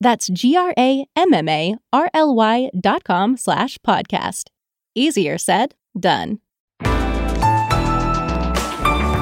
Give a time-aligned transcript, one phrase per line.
[0.00, 0.70] That's G-R-A-M-M-A-R-L-Y
[2.80, 4.44] dot com slash podcast.
[4.94, 6.40] Easier said, done.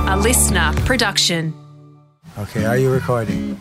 [0.06, 1.54] A listener production.
[2.38, 3.60] Okay, are you recording?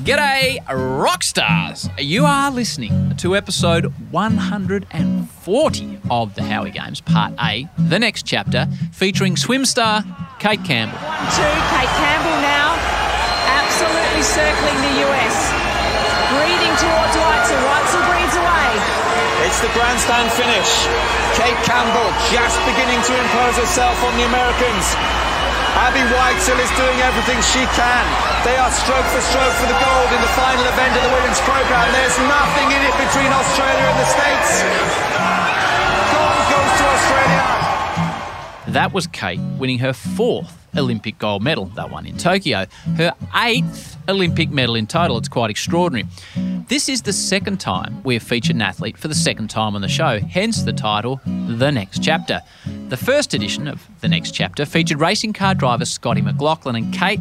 [0.00, 1.84] G'day, rock stars!
[1.98, 8.64] You are listening to episode 140 of the Howie Games, Part A, the next chapter,
[8.96, 10.00] featuring swim star
[10.40, 10.96] Cate Campbell.
[11.04, 12.80] One, two, Cate Campbell now,
[13.60, 15.36] absolutely circling the US.
[16.32, 17.60] Breathing towards Weitzel.
[17.60, 18.72] Weitzel breathes away.
[19.44, 20.70] It's the grandstand finish.
[21.36, 24.96] Cate Campbell just beginning to impose herself on the Americans.
[25.76, 28.08] Abbey Weitzel is doing everything she can.
[28.44, 31.40] They are stroke for stroke for the gold in the final event of the women's
[31.40, 31.92] program.
[31.92, 34.50] There's nothing in it between Australia and the States.
[36.08, 37.42] Gold goes to Australia.
[38.68, 42.66] That was Cate winning her fourth Olympic gold medal, that one in Tokyo.
[42.96, 45.18] Her eighth Olympic medal in total.
[45.18, 46.08] It's quite extraordinary.
[46.68, 49.82] This is the second time we have featured an athlete for the second time on
[49.82, 52.40] the show, hence the title, The Next Chapter.
[52.88, 57.20] The first edition of The Next Chapter featured racing car driver Scotty McLaughlin and Cate.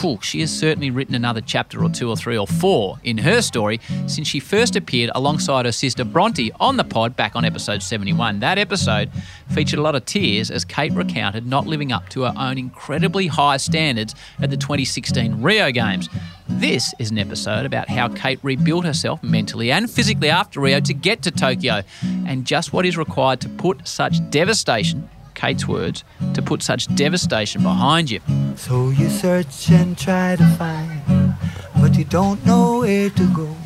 [0.00, 3.40] Whew, she has certainly written another chapter or two or three or four in her
[3.42, 7.82] story since she first appeared alongside her sister Bronte on the pod back on episode
[7.82, 8.40] 71.
[8.40, 9.10] That episode
[9.50, 13.28] featured a lot of tears as Cate recounted not living up to her own incredibly
[13.28, 16.08] high standards at the 2016 Rio Games.
[16.48, 20.92] This is an episode about how Cate rebuilt herself mentally and physically after Rio to
[20.92, 21.82] get to Tokyo
[22.26, 26.02] and just what is required to put such devastation, Cate's words,
[26.34, 28.18] to put such devastation behind you.
[28.56, 31.36] So you search and try to find,
[31.80, 33.56] but you don't know where to go.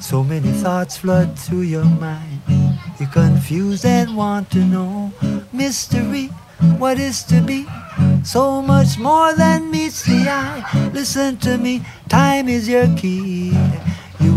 [0.00, 2.40] So many thoughts flood through your mind.
[2.98, 5.12] You're confused and want to know
[5.52, 6.30] mystery,
[6.78, 7.66] what is to be.
[8.24, 10.90] So much more than meets the eye.
[10.92, 13.52] Listen to me, time is your key.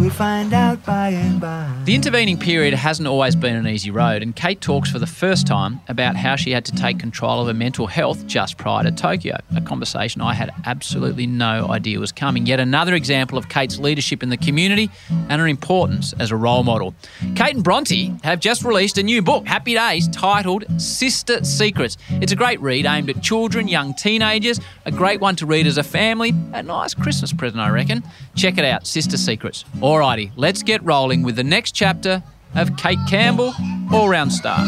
[0.07, 1.69] Will find out by and by.
[1.83, 5.45] The intervening period hasn't always been an easy road, and Cate talks for the first
[5.45, 8.91] time about how she had to take control of her mental health just prior to
[8.91, 12.45] Tokyo, a conversation I had absolutely no idea was coming.
[12.45, 14.89] Yet another example of Cate's leadership in the community
[15.27, 16.95] and her importance as a role model.
[17.35, 21.97] Cate and Bronte have just released a new book, Happy Days, titled Sister Secrets.
[22.21, 25.77] It's a great read aimed at children, young teenagers, a great one to read as
[25.77, 28.03] a family, a nice Christmas present, I reckon.
[28.35, 29.65] Check it out, Sister Secrets.
[29.97, 32.21] Alrighty, let's get rolling with the next chapter
[32.53, 33.51] of Cate Campbell,
[33.91, 34.63] all round star.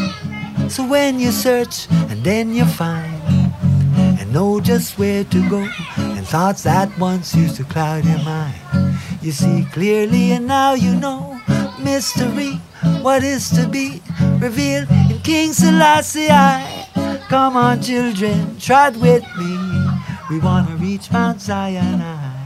[0.68, 3.22] So when you search and then you find
[4.18, 5.68] and know just where to go
[5.98, 10.96] and thoughts that once used to cloud your mind you see clearly and now you
[10.96, 11.40] know
[11.78, 12.54] mystery
[13.00, 14.02] what is to be
[14.40, 16.26] revealed in King Selassie
[17.28, 19.58] come on children trot with me.
[20.28, 22.39] We want to reach Mount Zion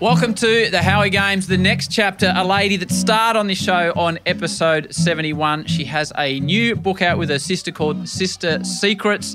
[0.00, 2.32] Welcome to the Howie Games, the next chapter.
[2.36, 5.64] A lady that starred on this show on episode 71.
[5.64, 9.34] She has a new book out with her sister called Sister Secrets.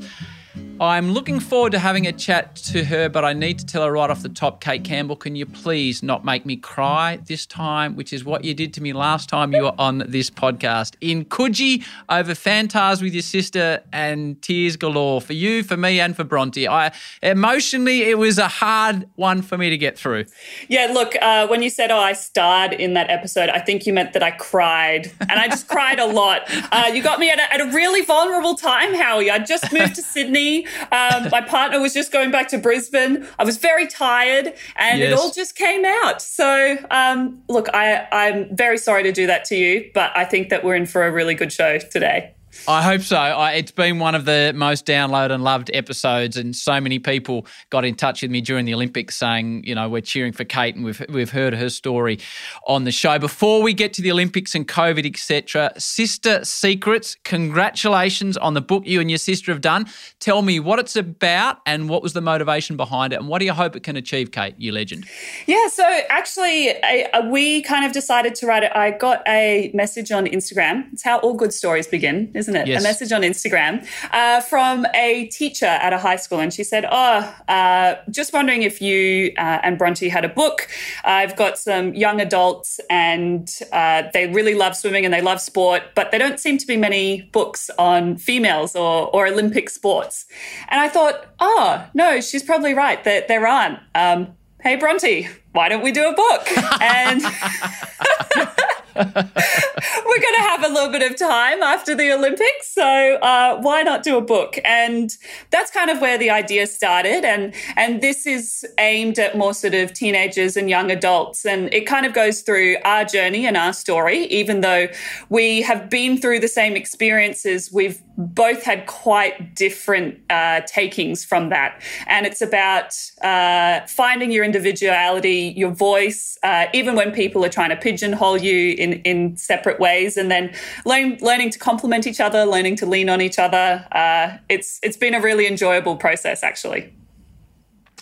[0.82, 3.92] I'm looking forward to having a chat to her, but I need to tell her
[3.92, 7.96] right off the top, Cate Campbell, can you please not make me cry this time,
[7.96, 10.96] which is what you did to me last time you were on this podcast.
[11.00, 16.16] In Coogee, over Fantas with your sister and tears galore for you, for me, and
[16.16, 16.68] for Bronte.
[16.68, 16.92] I
[17.22, 20.26] emotionally, it was a hard one for me to get through.
[20.70, 23.94] Yeah, look, uh, when you said, "Oh, I starred in that episode," I think you
[23.94, 26.42] meant that I cried, and I just cried a lot.
[26.72, 29.30] Uh, you got me at a, at a really vulnerable time, Howie.
[29.30, 30.63] I just moved to Sydney.
[30.92, 33.28] Um, my partner was just going back to Brisbane.
[33.40, 35.12] I was very tired, and Yes.
[35.12, 36.22] it all just came out.
[36.22, 40.50] So, um, look, I, I'm very sorry to do that to you, but I think
[40.50, 42.34] that we're in for a really good show today.
[42.68, 43.18] I hope so.
[43.18, 47.46] I, it's been one of the most downloaded and loved episodes, and so many people
[47.70, 50.76] got in touch with me during the Olympics saying, you know, we're cheering for Cate,
[50.76, 52.20] and we've we've heard her story
[52.68, 53.20] on the show.
[53.20, 58.84] Before we get to the Olympics and COVID, etc., Sister Secrets, congratulations on the book
[58.86, 59.86] you and your sister have done.
[60.20, 63.46] Tell me what it's about and what was the motivation behind it, and what do
[63.46, 64.56] you hope it can achieve, Cate?
[64.58, 65.06] You legend.
[65.48, 65.68] Yeah.
[65.68, 68.72] So actually, I, we kind of decided to write it.
[68.74, 70.92] I got a message on Instagram.
[70.94, 72.68] It's how all good stories begin isn't it?
[72.68, 72.82] Yes.
[72.82, 76.40] A message on Instagram uh, from a teacher at a high school.
[76.40, 80.68] And she said, Oh, uh, just wondering if you uh, and Bronte had a book.
[81.04, 85.84] I've got some young adults and uh, they really love swimming and they love sport,
[85.96, 90.26] but there don't seem to be many books on females or, or Olympic sports.
[90.70, 93.80] And I thought, Oh, no, she's probably right that there aren't.
[93.96, 96.48] Um, hey, Bronte, why don't we do a book?
[96.82, 97.22] and
[98.96, 102.74] we're going to have a little bit of time after the Olympics.
[102.74, 104.58] So uh, why not do a book?
[104.64, 105.16] And
[105.50, 107.26] that's kind of where the idea started.
[107.26, 111.46] And, and this is aimed at more sort of teenagers and young adults.
[111.46, 114.88] And it kind of goes through our journey and our story, even though
[115.30, 117.72] we have been through the same experiences.
[117.72, 121.82] We've both had quite different uh, takings from that.
[122.06, 127.70] And it's about uh, finding your individuality, your voice, uh, even when people are trying
[127.70, 130.54] to pigeonhole you in, in separate ways, and then
[130.86, 133.88] learn, learning to complement each other, learning to lean on each other.
[133.92, 136.94] Uh, it's, it's been a really enjoyable process, actually.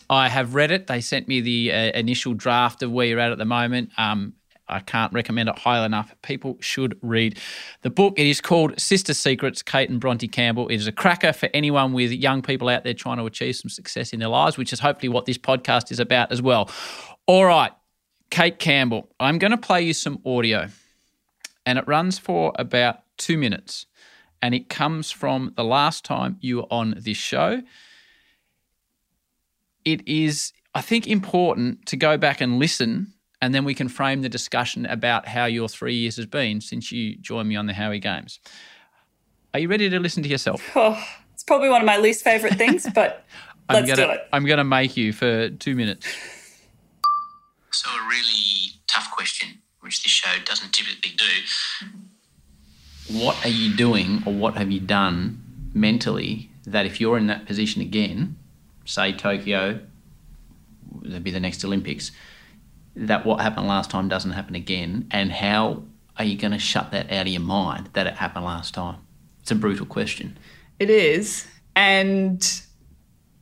[0.10, 0.88] I have read it.
[0.88, 3.92] They sent me the uh, initial draft of where you're at at the moment.
[3.98, 4.34] Um,
[4.68, 6.16] I can't recommend it highly enough.
[6.22, 7.38] People should read
[7.82, 8.18] the book.
[8.18, 10.68] It is called Sister Secrets, Cate and Bronte Campbell.
[10.70, 13.70] It is a cracker for anyone with young people out there trying to achieve some
[13.70, 16.70] success in their lives, which is hopefully what this podcast is about as well.
[17.28, 17.72] All right,
[18.32, 20.70] Cate Campbell, I'm going to play you some audio,
[21.66, 23.86] and it runs for about two minutes.
[24.42, 27.62] And it comes from the last time you were on this show.
[29.86, 34.22] It is, I think, important to go back and listen and then we can frame
[34.22, 37.74] the discussion about how your three years has been since you joined me on the
[37.74, 38.40] Howie Games.
[39.54, 40.72] Are you ready to listen to yourself?
[40.76, 43.26] Oh, it's probably one of my least favorite things, but
[43.70, 44.28] let's gonna, do it.
[44.32, 46.06] I'm going to make you for two minutes.
[47.74, 53.18] So, a really tough question, which this show doesn't typically do.
[53.18, 55.42] What are you doing, or what have you done
[55.74, 58.38] mentally that if you're in that position again,
[58.86, 59.80] say Tokyo,
[61.02, 62.12] that'd be the next Olympics,
[62.96, 65.08] that what happened last time doesn't happen again?
[65.12, 65.84] And how
[66.18, 68.98] are you going to shut that out of your mind that it happened last time?
[69.42, 70.38] It's a brutal question.
[70.78, 71.48] It is.
[71.76, 72.62] And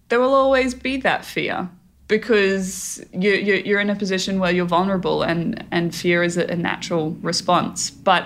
[0.10, 1.70] there will always be that fear
[2.10, 6.56] because you, you, are in a position where you're vulnerable and, and fear is a,
[6.56, 7.92] natural response.
[7.92, 8.26] But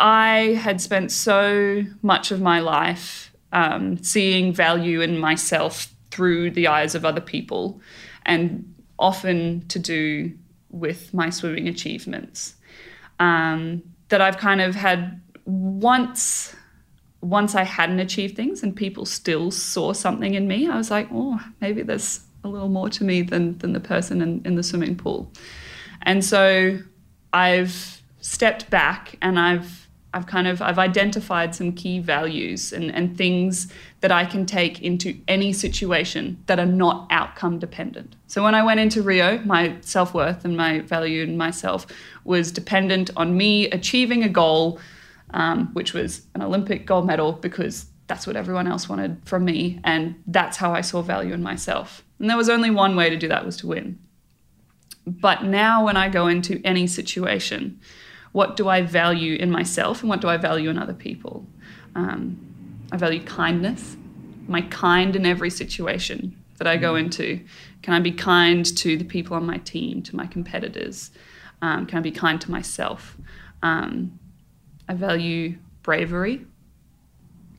[0.00, 6.66] I had spent so much of my life um, seeing value in myself through the
[6.66, 7.78] eyes of other people
[8.24, 10.32] and often to do
[10.70, 12.54] with my swimming achievements.
[13.20, 16.56] Um, that I've kind of had once
[17.20, 21.08] once I hadn't achieved things and people still saw something in me, I was like,
[21.10, 24.62] oh, maybe there's a little more to me than than the person in, in the
[24.62, 25.32] swimming pool.
[26.02, 26.78] And so
[27.32, 33.18] I've stepped back and I've I've kind of I've identified some key values and, and
[33.18, 38.14] things that I can take into any situation that are not outcome dependent.
[38.28, 41.86] So when I went into Rio, my self-worth and my value in myself
[42.22, 44.78] was dependent on me achieving a goal,
[45.30, 49.80] um, which was an Olympic gold medal, because that's what everyone else wanted from me.
[49.82, 52.03] And that's how I saw value in myself.
[52.18, 53.98] And there was only one way to do that was to win.
[55.06, 57.80] But now when I go into any situation,
[58.32, 61.46] what do I value in myself and what do I value in other people?
[61.94, 62.38] Um,
[62.90, 63.96] I value kindness.
[64.48, 67.00] Am I kind in every situation that I go mm.
[67.00, 67.44] into?
[67.82, 71.10] Can I be kind to the people on my team, to my competitors?
[71.62, 73.16] Um, can I be kind to myself?
[73.62, 74.18] Um,
[74.88, 76.46] I value bravery.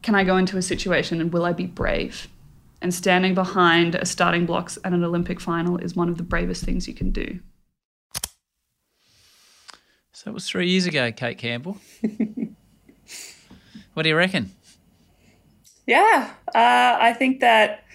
[0.02, 2.28] Can I go into a situation and will I be brave?
[2.86, 6.64] And standing behind a starting blocks at an Olympic final is one of the bravest
[6.64, 7.40] things you can do.
[10.14, 11.80] So it was three years ago, Cate Campbell.
[13.96, 14.52] what do you reckon?
[15.88, 17.86] Yeah, uh, I think that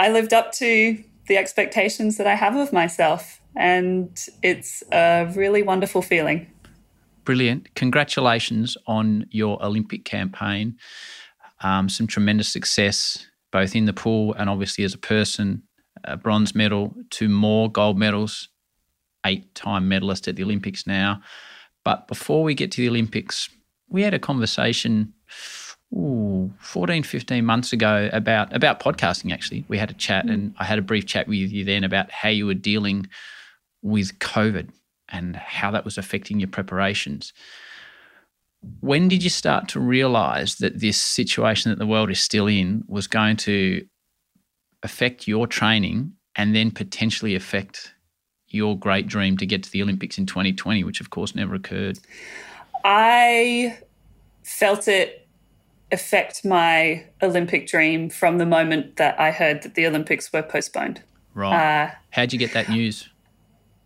[0.00, 5.62] I lived up to the expectations that I have of myself, and it's a really
[5.62, 6.50] wonderful feeling.
[7.22, 7.72] Brilliant.
[7.76, 10.76] Congratulations on your Olympic campaign.
[11.60, 15.62] Um, some tremendous success, both in the pool and obviously as a person.
[16.04, 18.48] A bronze medal, two more gold medals,
[19.24, 21.22] eight time medalist at the Olympics now.
[21.84, 23.48] But before we get to the Olympics,
[23.88, 25.12] we had a conversation
[25.94, 29.32] ooh, 14, 15 months ago about about podcasting.
[29.32, 32.10] Actually, we had a chat, and I had a brief chat with you then about
[32.10, 33.06] how you were dealing
[33.82, 34.70] with COVID
[35.08, 37.32] and how that was affecting your preparations.
[38.80, 42.84] When did you start to realize that this situation that the world is still in
[42.86, 43.84] was going to
[44.82, 47.94] affect your training and then potentially affect
[48.48, 51.98] your great dream to get to the Olympics in 2020, which of course never occurred?
[52.84, 53.78] I
[54.44, 55.26] felt it
[55.90, 61.02] affect my Olympic dream from the moment that I heard that the Olympics were postponed.
[61.34, 61.84] Right.
[61.84, 63.08] Uh, How'd you get that news?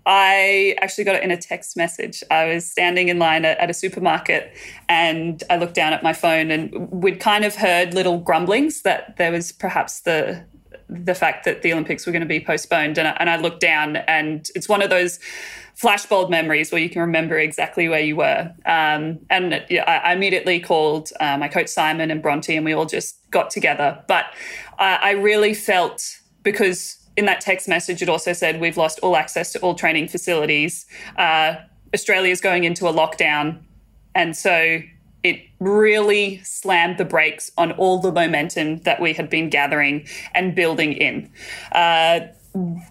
[0.07, 2.23] I actually got it in a text message.
[2.31, 4.57] I was standing in line at, a supermarket
[4.89, 9.17] and I looked down at my phone and we'd kind of heard little grumblings that
[9.17, 10.45] there was perhaps the
[10.89, 12.97] the fact that the Olympics were going to be postponed.
[12.97, 15.19] And I, and I looked down and it's one of those
[15.77, 18.53] flashbulb memories where you can remember exactly where you were.
[18.65, 22.87] Um, and I, I, immediately called uh, my coach Simon and Bronte and we all
[22.87, 24.03] just got together.
[24.07, 24.27] But
[24.79, 26.03] uh, I really felt
[26.45, 30.09] because in that text message, it also said we've lost all access to all training
[30.09, 30.87] facilities.
[31.17, 31.57] Uh,
[31.95, 33.63] Australia is going into a lockdown.
[34.15, 34.81] And so
[35.23, 40.55] it really slammed the brakes on all the momentum that we had been gathering and
[40.55, 41.31] building in.
[41.73, 42.21] Uh,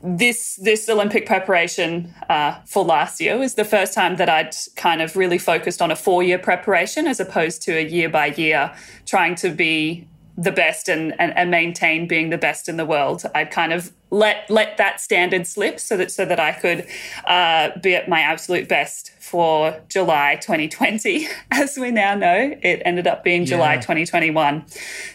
[0.04, 5.02] this this Olympic preparation uh, for last year was the first time that I'd kind
[5.02, 8.76] of really focused on a four year preparation as opposed to a year by year
[9.06, 13.24] trying to be the best and, and, and maintain being the best in the world.
[13.34, 16.88] I'd kind of let let that standard slip so that so that I could
[17.26, 21.28] uh, be at my absolute best for July 2020.
[21.52, 24.66] As we now know, it ended up being July 2021.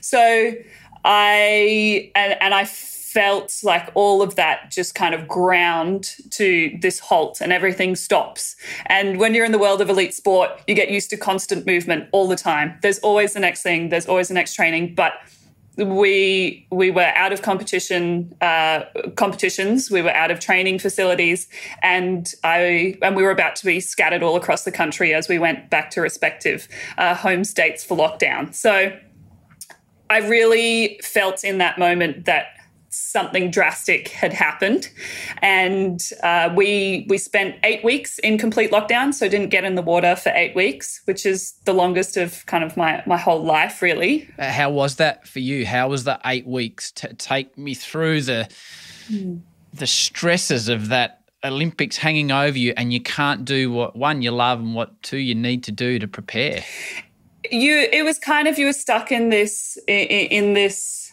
[0.00, 0.52] So
[1.04, 2.64] I and and I
[3.12, 8.54] felt like all of that just kind of ground to this halt and everything stops.
[8.86, 12.08] And when you're in the world of elite sport, you get used to constant movement
[12.12, 12.78] all the time.
[12.82, 15.14] There's always the next thing, there's always the next training, but
[15.76, 18.84] we we were out of competition uh,
[19.16, 19.90] competitions.
[19.90, 21.48] We were out of training facilities,
[21.82, 25.38] and I and we were about to be scattered all across the country as we
[25.38, 28.54] went back to respective uh, home states for lockdown.
[28.54, 28.96] So
[30.10, 32.59] I really felt in that moment that
[32.90, 34.90] something drastic had happened,
[35.38, 39.82] and uh, we we spent eight weeks in complete lockdown, so didn't get in the
[39.82, 43.80] water for eight weeks, which is the longest of kind of my my whole life,
[43.80, 44.28] really.
[44.38, 45.64] Uh, how was that for you?
[45.66, 46.90] How was the eight weeks?
[47.00, 48.48] to take me through the
[49.08, 49.40] mm.
[49.72, 54.30] the stresses of that Olympics hanging over you, and you can't do what one you
[54.30, 56.62] love and what two you need to do to prepare.
[57.50, 61.09] You, it was kind of you were stuck in this in, in this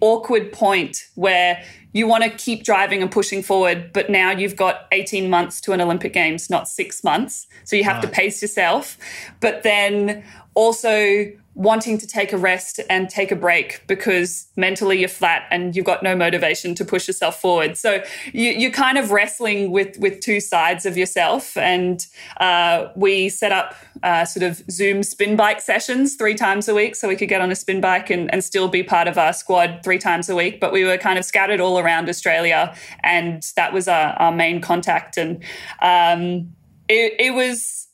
[0.00, 1.62] awkward point where
[1.92, 5.72] you want to keep driving and pushing forward, but now you've got 18 months to
[5.72, 7.46] an Olympic Games, not six months.
[7.64, 8.02] So you have right.
[8.02, 8.98] to pace yourself.
[9.40, 10.24] But then
[10.54, 11.26] also
[11.58, 15.84] wanting to take a rest and take a break because mentally you're flat and you've
[15.84, 17.76] got no motivation to push yourself forward.
[17.76, 18.00] So
[18.32, 21.56] you, are kind of wrestling with with two sides of yourself.
[21.56, 23.74] And uh, we set up
[24.04, 27.40] uh, sort of Zoom spin bike sessions three times a week so we could get
[27.40, 30.36] on a spin bike and, and still be part of our squad three times a
[30.36, 30.60] week.
[30.60, 32.72] But we were kind of scattered all around Australia,
[33.02, 35.16] and that was our, our main contact.
[35.16, 35.42] And
[35.82, 36.54] um,
[36.88, 37.88] it, it was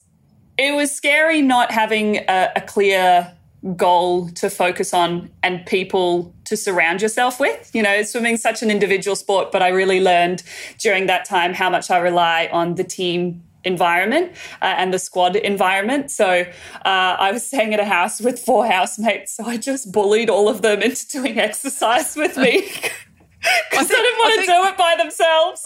[0.59, 3.35] it was scary not having a, a clear
[3.77, 7.75] goal to focus on and people to surround yourself with.
[7.75, 10.43] You know, swimming's such an individual sport, but I really learned
[10.79, 15.37] during that time how much I rely on the team environment uh, and the squad
[15.37, 16.11] environment.
[16.11, 16.47] So uh,
[16.85, 20.61] I was staying at a house with four housemates, so I just bullied all of
[20.63, 22.61] them into doing exercise with me.
[22.61, 22.93] Because
[23.91, 25.63] I, didn't want to do it by themselves.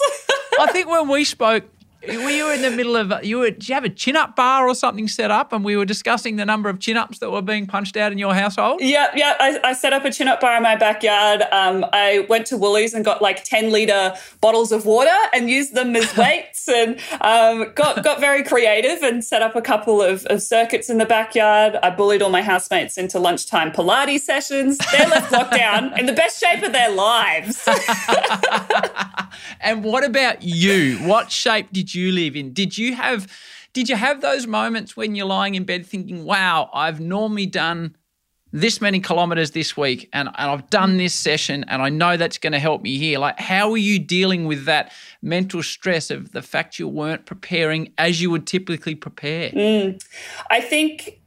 [0.59, 1.65] I think when we spoke
[2.07, 4.67] were you in the middle of you were did you have a chin up bar
[4.67, 5.51] or something set up?
[5.51, 8.17] And we were discussing the number of chin ups that were being punched out in
[8.17, 8.79] your household?
[8.81, 11.43] Yeah yeah i, I set up a chin up bar in my backyard.
[11.51, 15.73] Um, i went to woolies and got like 10 litre bottles of water and used
[15.75, 20.25] them as weights and um, got got very creative and set up a couple of,
[20.27, 21.75] of, circuits in the backyard.
[21.83, 24.77] I bullied all my housemates into lunchtime pilates sessions.
[24.91, 27.67] They left lockdown in the best shape of their lives.
[29.61, 30.97] And what about you?
[30.99, 32.53] What shape did you live in.
[32.53, 33.27] Did you have
[33.73, 37.95] did you have those moments when you're lying in bed thinking, wow, I've normally done
[38.51, 42.39] this many kilometers this week and, and I've done this session and I know that's
[42.39, 43.19] going to help me here.
[43.19, 44.91] Like, how are you dealing with that
[45.21, 49.51] mental stress of the fact you weren't preparing as you would typically prepare?
[49.51, 50.03] Mm.
[50.49, 51.18] I think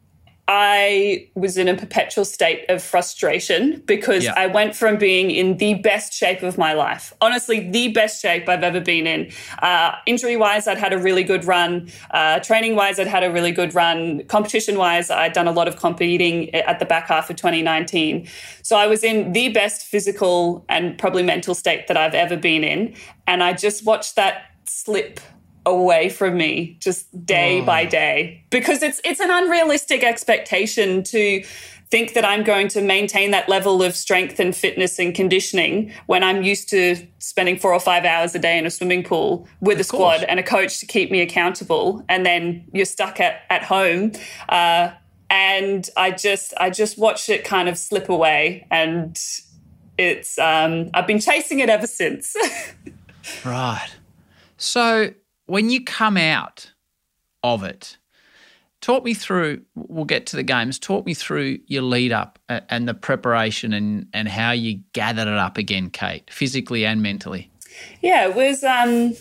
[0.54, 4.34] I was in a perpetual state of frustration because Yeah.
[4.36, 8.46] I went from being in the best shape of my life, honestly, the best shape
[8.50, 9.30] I've ever been in.
[9.62, 11.90] Uh, injury wise, I'd had a really good run.
[12.10, 14.24] Uh, training wise, I'd had a really good run.
[14.24, 18.28] Competition wise, I'd done a lot of competing at the back half of 2019.
[18.60, 22.62] So I was in the best physical and probably mental state that I've ever been
[22.62, 22.94] in.
[23.26, 25.18] And I just watched that slip
[25.64, 31.42] away from me just day by day because it's it's an unrealistic expectation to
[31.90, 36.24] think that I'm going to maintain that level of strength and fitness and conditioning when
[36.24, 39.78] I'm used to spending 4 or 5 hours a day in a swimming pool with
[39.78, 40.24] a squad course.
[40.26, 44.12] and a coach to keep me accountable and then you're stuck at at home
[44.48, 44.90] uh,
[45.30, 49.18] and I just I just watched it kind of slip away and
[49.98, 52.36] it's um, I've been chasing it ever since.
[53.44, 53.88] Right.
[54.56, 55.12] So
[55.46, 56.72] when you come out
[57.42, 57.98] of it,
[58.80, 59.62] talk me through.
[59.74, 60.78] We'll get to the games.
[60.78, 65.38] Talk me through your lead up and the preparation and and how you gathered it
[65.38, 67.50] up again, Cate, physically and mentally.
[68.02, 68.62] Yeah, it was.
[68.62, 69.14] Um,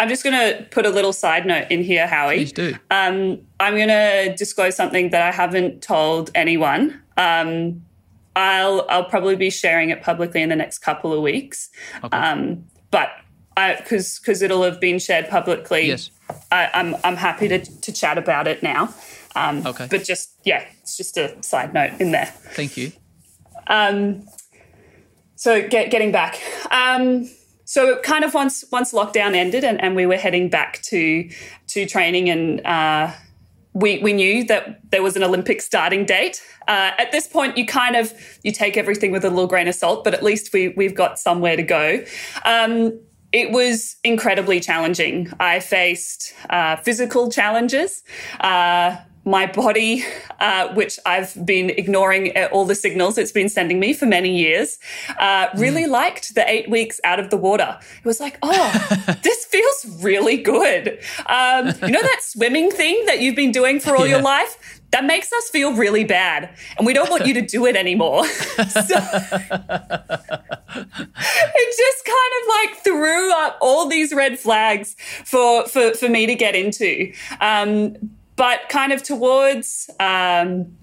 [0.00, 2.36] I'm just going to put a little side note in here, Howie.
[2.38, 2.74] Please do.
[2.90, 7.00] Um, I'm going to disclose something that I haven't told anyone.
[7.16, 7.82] Um,
[8.36, 11.70] I'll I'll probably be sharing it publicly in the next couple of weeks.
[12.10, 13.10] Um, but
[13.54, 16.10] because because it'll have been shared publicly, Yes.
[16.50, 18.92] I, I'm I'm happy to to chat about it now.
[19.36, 19.88] Um, Okay.
[19.90, 22.26] But just yeah, it's just a side note in there.
[22.54, 22.92] Thank you.
[23.66, 24.26] Um,
[25.36, 26.40] so get, getting back.
[26.70, 27.28] Um,
[27.64, 31.28] so kind of once once lockdown ended and, and we were heading back to
[31.68, 33.10] to training and uh,
[33.72, 36.42] we we knew that there was an Olympic starting date.
[36.68, 39.74] Uh, at this point, you kind of you take everything with a little grain of
[39.74, 42.04] salt, but at least we we've got somewhere to go.
[42.44, 43.00] Um,
[43.34, 45.28] it was incredibly challenging.
[45.40, 48.04] I faced uh, physical challenges.
[48.38, 50.04] Uh, my body,
[50.38, 54.36] uh, which I've been ignoring uh, all the signals it's been sending me for many
[54.36, 54.78] years,
[55.18, 57.76] uh, really liked the eight weeks out of the water.
[57.98, 61.00] It was like, oh, this feels really good.
[61.26, 64.80] Um, you know that swimming thing that you've been doing for all your life?
[64.94, 68.24] That makes us feel really bad, and we don't want you to do it anymore.
[68.28, 68.86] so, it
[71.76, 76.36] just kind of like threw up all these red flags for for for me to
[76.36, 77.12] get into.
[77.40, 77.96] Um,
[78.36, 80.76] but kind of towards um,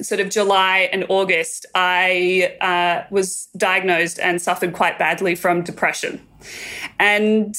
[0.00, 6.26] sort of July and August, I uh, was diagnosed and suffered quite badly from depression,
[6.98, 7.54] and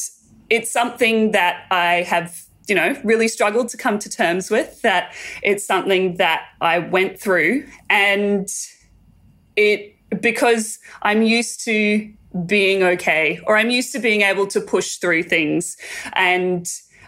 [0.49, 2.47] it's something that I have.
[2.71, 5.13] You know, really struggled to come to terms with that.
[5.43, 8.47] It's something that I went through, and
[9.57, 12.09] it because I'm used to
[12.45, 15.75] being okay or I'm used to being able to push through things.
[16.13, 16.65] And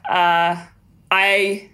[0.09, 0.65] uh,
[1.09, 1.69] I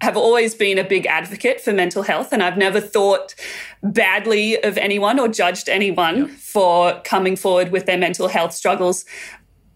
[0.00, 3.36] have always been a big advocate for mental health, and I've never thought
[3.84, 9.04] badly of anyone or judged anyone for coming forward with their mental health struggles.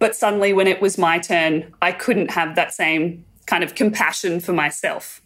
[0.00, 4.40] But suddenly, when it was my turn, I couldn't have that same kind of compassion
[4.40, 5.20] for myself.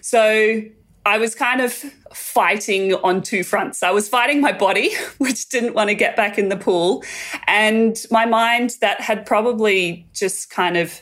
[0.00, 0.62] So
[1.04, 1.72] I was kind of
[2.12, 3.82] fighting on two fronts.
[3.82, 7.02] I was fighting my body, which didn't want to get back in the pool,
[7.46, 11.00] and my mind that had probably just kind of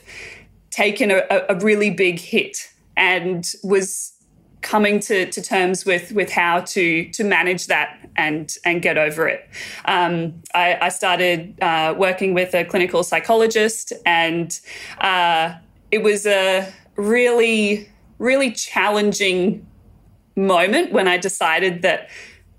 [0.69, 4.13] taken a, a really big hit and was
[4.61, 9.27] coming to, to terms with with how to to manage that and and get over
[9.27, 9.47] it.
[9.85, 14.59] Um, I, I started uh, working with a clinical psychologist, and
[14.99, 15.53] uh,
[15.91, 19.65] it was a really really challenging
[20.35, 22.09] moment when I decided that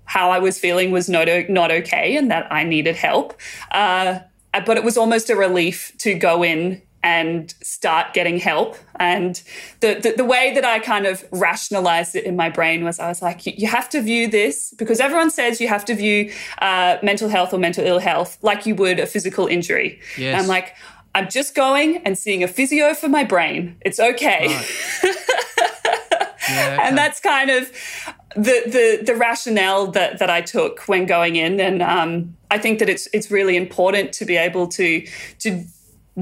[0.05, 3.39] how I was feeling was not not okay and that I needed help.
[3.71, 4.19] Uh,
[4.65, 8.77] but it was almost a relief to go in and start getting help.
[8.95, 9.41] And
[9.81, 13.09] the, the, the way that I kind of rationalized it in my brain was I
[13.09, 16.97] was like, you, have to view this because everyone says you have to view uh,
[17.03, 19.99] mental health or mental ill health like you would a physical injury.
[20.17, 20.41] Yes.
[20.41, 20.75] I'm like,
[21.15, 23.77] I'm just going and seeing a physio for my brain.
[23.81, 24.63] It's okay.
[26.49, 27.71] Yeah, and that's kind of
[28.35, 32.79] the the the rationale that that I took when going in, and um, I think
[32.79, 35.07] that it's it's really important to be able to
[35.39, 35.63] to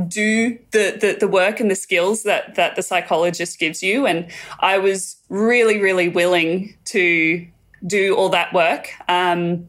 [0.08, 4.28] do the, the the work and the skills that that the psychologist gives you, and
[4.60, 7.46] I was really really willing to
[7.86, 8.90] do all that work.
[9.08, 9.68] Um,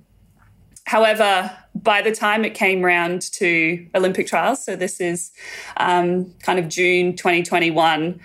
[0.85, 5.33] however, by the time it came round to Olympic trials, so this is
[5.77, 8.21] um, kind of June 2021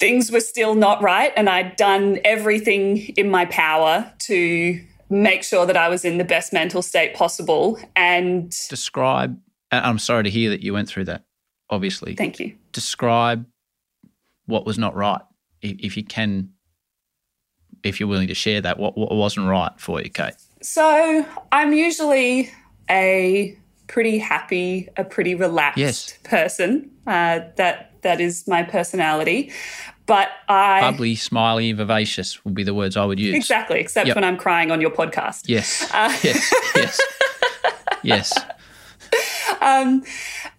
[0.00, 4.80] things were still not right and I'd done everything in my power to
[5.10, 9.38] make sure that I was in the best mental state possible and Describe.
[9.70, 11.24] and I'm sorry to hear that you went through that.
[11.68, 12.56] Obviously, thank you.
[12.72, 13.46] describe
[14.46, 15.20] what was not right,
[15.62, 16.50] if, if you can
[17.82, 20.34] if you're willing to share that, what, what wasn't right for you, Cate?
[20.62, 22.50] So I'm usually
[22.90, 26.18] a pretty happy, a pretty relaxed Yes.
[26.24, 26.90] person.
[27.06, 29.52] Uh, that that is my personality.
[30.06, 33.34] But I Bubbly, smiley, vivacious would be the words I would use.
[33.34, 34.16] exactly, except Yep.
[34.16, 35.42] when I'm crying on your podcast.
[35.46, 35.88] Yes.
[35.92, 36.52] Uh, yes.
[36.74, 37.00] Yes.
[38.02, 38.32] yes.
[39.62, 40.02] Um,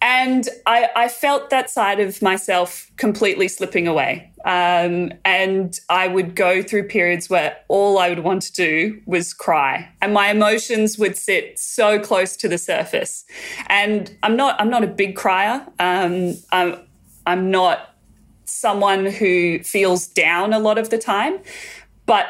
[0.01, 4.31] and I, I felt that side of myself completely slipping away.
[4.43, 9.33] Um, and I would go through periods where all I would want to do was
[9.33, 13.23] cry, and my emotions would sit so close to the surface.
[13.67, 15.65] And I'm not I'm not a big crier.
[15.79, 16.79] Um, I'm
[17.27, 17.95] I'm not
[18.45, 21.39] someone who feels down a lot of the time,
[22.07, 22.25] but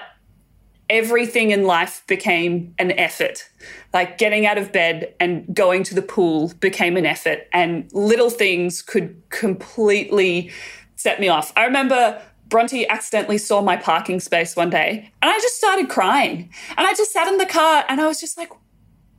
[0.90, 3.50] everything in life became an effort.
[3.94, 8.30] Like getting out of bed and going to the pool became an effort, and little
[8.30, 10.52] things could completely
[10.96, 11.52] set me off.
[11.56, 16.50] I remember Bronte accidentally saw my parking space one day, and I just started crying.
[16.78, 18.52] And I just sat in the car and I was just like,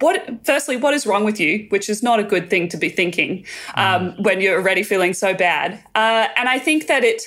[0.02, 2.88] what firstly what is wrong with you which is not a good thing to be
[2.88, 7.22] thinking um, when you're already feeling so bad uh, and i think that it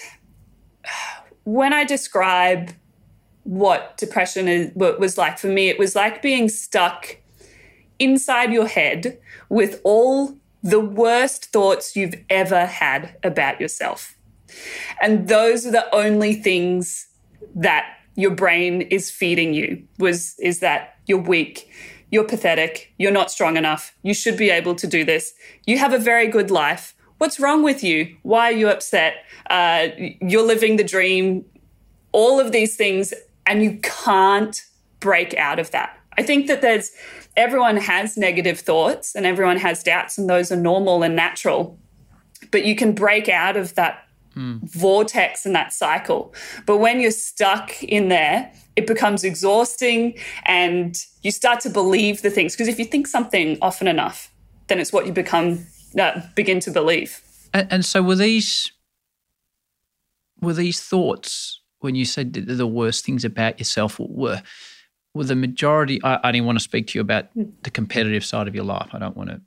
[1.46, 2.72] when i describe
[3.44, 7.18] what depression is, what was like for me it was like being stuck
[8.00, 14.16] inside your head with all the worst thoughts you've ever had about yourself.
[15.02, 17.08] And those are the only things
[17.56, 21.70] that your brain is feeding you was is that you're weak
[22.12, 25.34] you're pathetic you're not strong enough you should be able to do this
[25.66, 26.96] you have a very good life.
[27.18, 28.18] What's wrong with you?
[28.24, 29.24] Why are you upset?
[29.50, 29.88] Uh,
[30.22, 31.46] you're living the dream
[32.12, 33.14] all of these things
[33.46, 34.66] and you can't
[35.00, 35.98] break out of that.
[36.18, 36.92] I think that there's
[37.38, 41.78] everyone has negative thoughts and everyone has doubts and those are normal and natural
[42.52, 46.34] but you can break out of that vortex and that cycle.
[46.66, 52.30] But when you're stuck in there, it becomes exhausting and you start to believe the
[52.30, 52.54] things.
[52.54, 54.32] Because if you think something often enough,
[54.68, 55.66] then it's what you become,
[55.98, 57.22] uh, begin to believe.
[57.54, 58.72] And, and so were these
[60.42, 64.44] were these thoughts when you said the worst things about yourself were
[65.16, 66.02] were the majority?
[66.04, 68.90] I, I didn't want to speak to you about the competitive side of your life.
[68.94, 69.42] I don't want to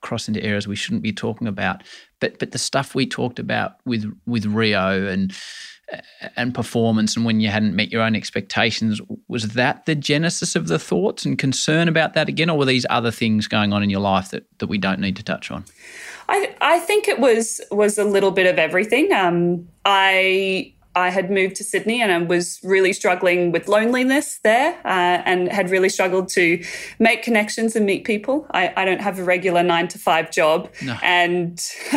[0.00, 1.82] cross into areas we shouldn't be talking about.
[2.20, 5.34] But but the stuff we talked about with with Rio and
[6.36, 10.68] and performance and when you hadn't met your own expectations was that the genesis of
[10.68, 13.88] the thoughts and concern about that again or were these other things going on in
[13.88, 15.64] your life that, that we don't need to touch on
[16.28, 19.12] I, I think it was was a little bit of everything.
[19.12, 24.74] Um, I I had moved to Sydney and I was really struggling with loneliness there
[24.84, 26.62] uh, and had really struggled to
[26.98, 28.46] make connections and meet people.
[28.50, 30.68] I, I don't have a regular nine to five job.
[30.82, 30.96] No.
[31.02, 31.64] And,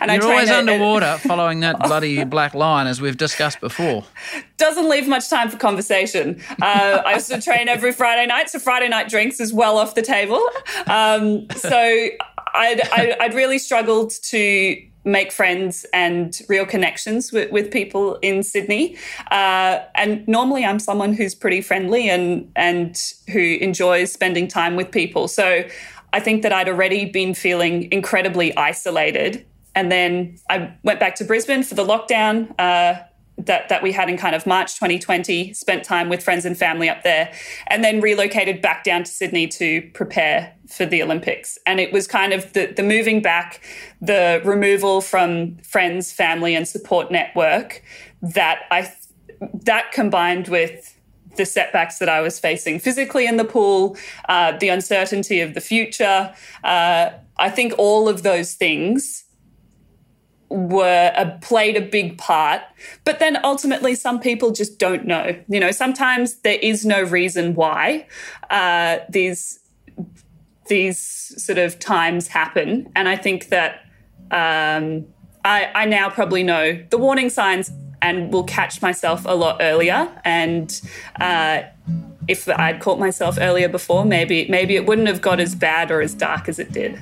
[0.00, 4.04] and I you're always at- underwater following that bloody black line as we've discussed before
[4.56, 6.40] doesn't leave much time for conversation.
[6.60, 9.94] Uh, I used to train every Friday night, so Friday night drinks is well off
[9.94, 10.46] the table.
[10.86, 17.70] Um, so I'd, I'd, I'd really struggled to make friends and real connections with, with
[17.70, 18.96] people in Sydney.
[19.30, 23.00] Uh, and normally I'm someone who's pretty friendly and, and
[23.32, 25.28] who enjoys spending time with people.
[25.28, 25.64] So
[26.12, 29.46] I think that I'd already been feeling incredibly isolated.
[29.74, 32.52] And then I went back to Brisbane for the lockdown.
[32.58, 33.02] Uh,
[33.46, 36.88] that that we had in kind of March 2020, spent time with friends and family
[36.88, 37.32] up there,
[37.66, 41.58] and then relocated back down to Sydney to prepare for the Olympics.
[41.66, 43.60] And it was kind of the the moving back,
[44.00, 47.82] the removal from friends, family, and support network
[48.22, 48.92] that I
[49.64, 50.96] that combined with
[51.36, 53.96] the setbacks that I was facing physically in the pool,
[54.28, 56.34] uh, the uncertainty of the future.
[56.64, 59.24] Uh, I think all of those things
[60.50, 62.60] were uh, played a big part
[63.04, 65.36] but then ultimately some people just don't know.
[65.48, 68.06] You know sometimes there is no reason why
[68.50, 69.60] uh, these
[70.68, 72.90] these sort of times happen.
[72.94, 73.84] And i think that
[74.30, 75.06] um,
[75.44, 77.70] I, I now probably know the warning signs
[78.02, 80.08] and will catch myself a lot earlier.
[80.24, 80.80] And
[81.20, 81.62] uh,
[82.28, 86.00] if i'd caught myself earlier before maybe maybe it wouldn't have got as bad or
[86.00, 86.98] as dark as it did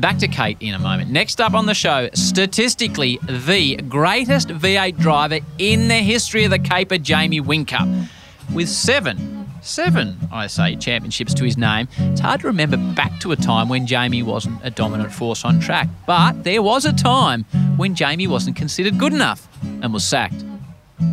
[0.00, 1.10] Back to Cate in a moment.
[1.10, 6.58] Next up on the show, statistically, the greatest V8 driver in the history of the
[6.58, 8.08] Caper, Jamie Whincup.
[8.54, 13.32] With seven, seven, I say, championships to his name, it's hard to remember back to
[13.32, 15.86] a time when Jamie wasn't a dominant force on track.
[16.06, 17.44] But there was a time
[17.76, 19.48] when Jamie wasn't considered good enough
[19.82, 20.42] and was sacked.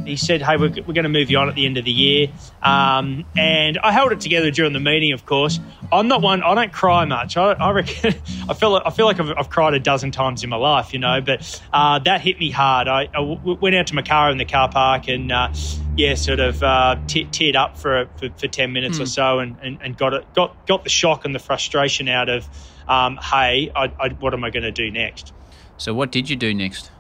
[0.05, 1.91] He said, "Hey, we're, we're going to move you on at the end of the
[1.91, 2.27] year,"
[2.61, 5.13] um, and I held it together during the meeting.
[5.13, 5.59] Of course,
[5.91, 6.43] I'm not one.
[6.43, 7.37] I don't cry much.
[7.37, 8.15] I, I reckon.
[8.49, 8.75] I feel.
[8.75, 11.21] I feel like I've, I've cried a dozen times in my life, you know.
[11.21, 12.87] But uh, that hit me hard.
[12.87, 15.53] I, I w- went out to my car in the car park, and uh,
[15.95, 19.01] yeah, sort of uh, t- teared up for, for, for ten minutes mm.
[19.01, 19.09] or hmm.
[19.09, 22.47] so, and, and, and got it got got the shock and the frustration out of,
[22.87, 25.33] um, hey, I, I, what am I going to do next?
[25.77, 26.91] So what did you do next?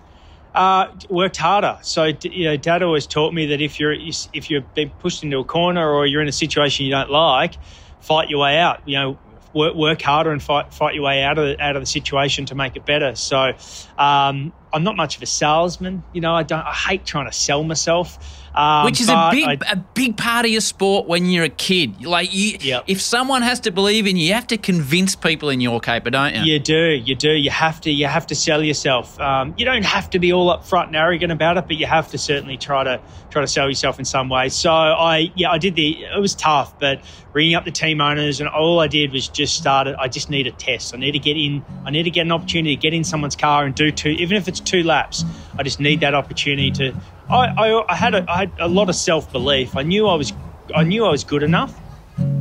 [0.57, 1.77] Uh, worked harder.
[1.83, 5.37] So you know, Dad always taught me that if you're if you're being pushed into
[5.37, 7.53] a corner or you're in a situation you don't like,
[7.99, 8.81] fight your way out.
[8.87, 9.19] You know,
[9.53, 12.47] work, work harder and fight fight your way out of the, out of the situation
[12.47, 13.13] to make it better.
[13.13, 13.53] So
[13.99, 16.03] um, I'm not much of a salesman.
[16.11, 16.65] You know, I don't.
[16.65, 18.17] I hate trying to sell myself.
[18.57, 21.49] Um, Which is a big I, a big part of your sport when you're a
[21.49, 22.03] kid.
[22.03, 22.85] Like you, yep.
[22.87, 26.09] if someone has to believe in you, you have to convince people in your caper,
[26.09, 26.41] don't you?
[26.41, 27.29] You do, you do.
[27.29, 29.19] You have to, you have to sell yourself.
[29.19, 32.07] Um, you don't have to be all upfront and arrogant about it, but you have
[32.09, 34.49] to certainly try to try to sell yourself in some way.
[34.49, 36.05] So I, yeah, I did the.
[36.05, 37.01] It was tough, but
[37.33, 39.95] ringing up the team owners and all I did was just started.
[39.99, 40.95] I just need a test.
[40.95, 41.63] I need to get in.
[41.85, 44.35] I need to get an opportunity to get in someone's car and do two, even
[44.35, 45.23] if it's two laps.
[45.59, 46.95] I just need that opportunity to
[47.29, 49.75] I, I, I had a, I had a lot of self belief.
[49.75, 50.33] I knew I was
[50.73, 51.77] I knew I was good enough.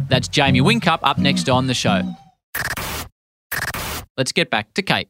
[0.08, 2.02] That's Jamie Whincup up next on the show.
[4.16, 5.08] Let's get back to Cate.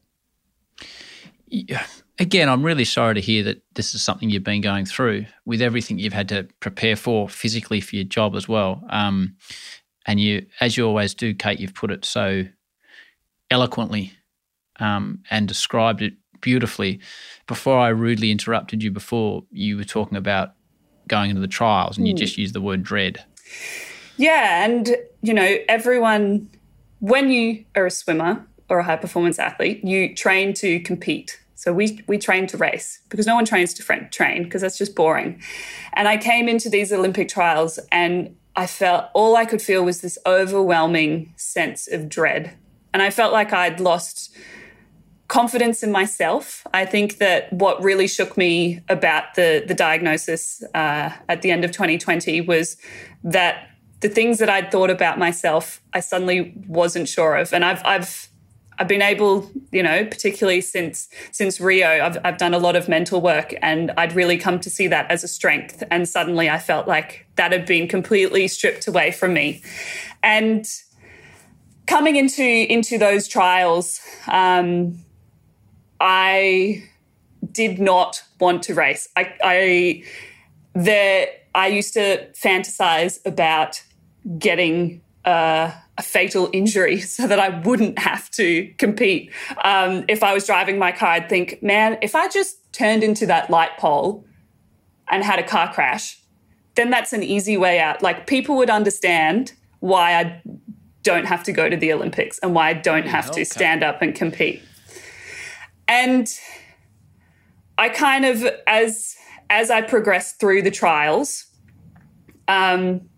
[2.19, 5.61] Again, I'm really sorry to hear that this is something you've been going through with
[5.61, 8.83] everything you've had to prepare for physically for your job as well.
[8.89, 9.35] Um,
[10.05, 12.45] and you, as you always do, Cate, you've put it so
[13.51, 14.13] eloquently
[14.79, 16.99] um, and described it beautifully.
[17.47, 20.53] Before I rudely interrupted you, before you were talking about
[21.07, 22.09] going into the trials, and mm.
[22.09, 22.17] you hmm.
[22.17, 23.23] just used the word dread.
[24.17, 26.49] Yeah, and you know, everyone,
[26.99, 31.39] when you are a swimmer or a high performance athlete, you train to compete.
[31.55, 34.95] So we we train to race because no one trains to train because that's just
[34.95, 35.41] boring.
[35.93, 40.01] And I came into these Olympic trials and I felt all I could feel was
[40.01, 42.53] this overwhelming sense of dread.
[42.93, 44.35] And I felt like I'd lost
[45.27, 46.65] confidence in myself.
[46.73, 51.65] I think that what really shook me about the the diagnosis uh, at the end
[51.65, 52.77] of 2020 was
[53.23, 57.81] that the things that I'd thought about myself, I suddenly wasn't sure of, and I've
[57.83, 58.29] I've
[58.79, 62.87] I've been able, you know, particularly since since Rio, I've I've done a lot of
[62.87, 65.83] mental work, and I'd really come to see that as a strength.
[65.91, 69.63] And suddenly, I felt like that had been completely stripped away from me,
[70.23, 70.65] and
[71.87, 73.99] coming into into those trials.
[74.27, 75.03] Um,
[75.99, 76.83] I
[77.51, 79.09] did not want to race.
[79.15, 80.03] I, I
[80.73, 83.81] there I used to fantasize about
[84.37, 89.31] getting a fatal injury so that I wouldn't have to compete.
[89.63, 93.25] Um, if I was driving my car, I'd think, man, if I just turned into
[93.25, 94.25] that light pole
[95.09, 96.21] and had a car crash,
[96.75, 98.01] then that's an easy way out.
[98.01, 100.41] Like people would understand why I
[101.03, 104.01] don't have to go to the Olympics and why I don't have to stand up
[104.01, 104.61] and compete.
[105.87, 106.27] And
[107.77, 109.15] I kind of, as
[109.49, 111.45] as I progressed through the trials,
[112.47, 113.09] um,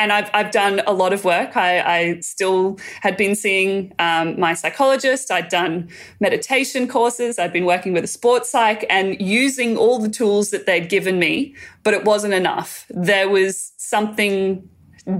[0.00, 1.58] and I've, I've done a lot of work.
[1.58, 5.30] I, I still had been seeing um, my psychologist.
[5.30, 5.90] I'd done
[6.20, 7.38] meditation courses.
[7.38, 11.18] I'd been working with a sports psych and using all the tools that they'd given
[11.18, 12.86] me, but it wasn't enough.
[12.88, 14.66] There was something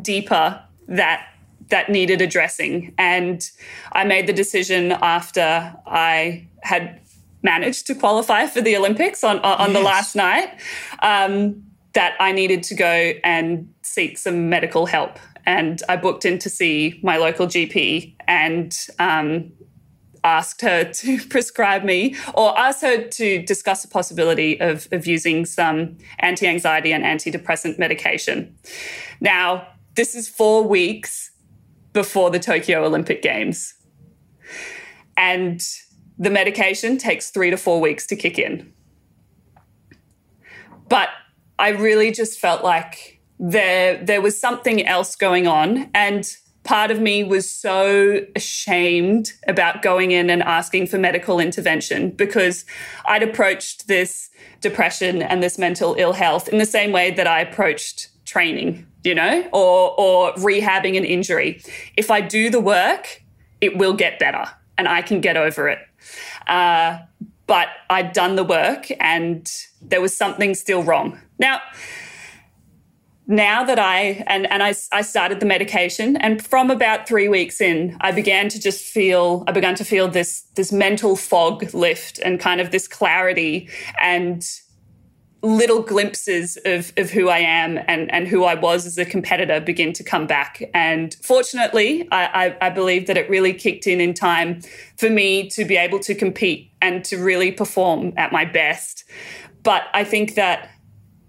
[0.00, 1.26] deeper that
[1.70, 2.94] that needed addressing.
[2.98, 3.48] And
[3.92, 7.00] I made the decision after I had
[7.42, 9.78] managed to qualify for the Olympics on, on yes.
[9.78, 10.60] the last night
[11.02, 11.62] um,
[11.94, 15.18] that I needed to go and seek some medical help.
[15.46, 19.52] And I booked in to see my local GP and um,
[20.22, 25.46] asked her to prescribe me or asked her to discuss the possibility of, of using
[25.46, 28.54] some anti anxiety and antidepressant medication.
[29.20, 31.29] Now, this is four weeks
[31.92, 33.74] before the Tokyo Olympic Games.
[35.16, 35.60] And
[36.18, 38.72] the medication takes three to four weeks to kick in.
[40.88, 41.08] But
[41.58, 45.90] I really just felt like there, there was something else going on.
[45.94, 46.30] And
[46.62, 52.64] part of me was so ashamed about going in and asking for medical intervention because
[53.06, 57.40] I'd approached this depression and this mental ill health in the same way that I
[57.40, 61.62] approached training, you know, or or rehabbing an injury.
[61.96, 63.22] If I do the work,
[63.60, 64.44] it will get better
[64.78, 65.78] and I can get over it.
[66.46, 66.98] Uh,
[67.46, 69.50] but I'd done the work and
[69.82, 71.18] there was something still wrong.
[71.38, 71.60] Now,
[73.26, 77.60] now that I and and I, I started the medication and from about three weeks
[77.60, 82.18] in, I began to just feel I began to feel this this mental fog lift
[82.20, 83.68] and kind of this clarity
[84.02, 84.44] and
[85.42, 89.58] little glimpses of, of who I am and, and who I was as a competitor
[89.58, 90.62] begin to come back.
[90.74, 94.60] And fortunately, I, I, I, believe that it really kicked in in time
[94.98, 99.04] for me to be able to compete and to really perform at my best.
[99.62, 100.68] But I think that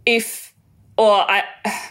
[0.05, 0.53] if
[0.97, 1.43] or I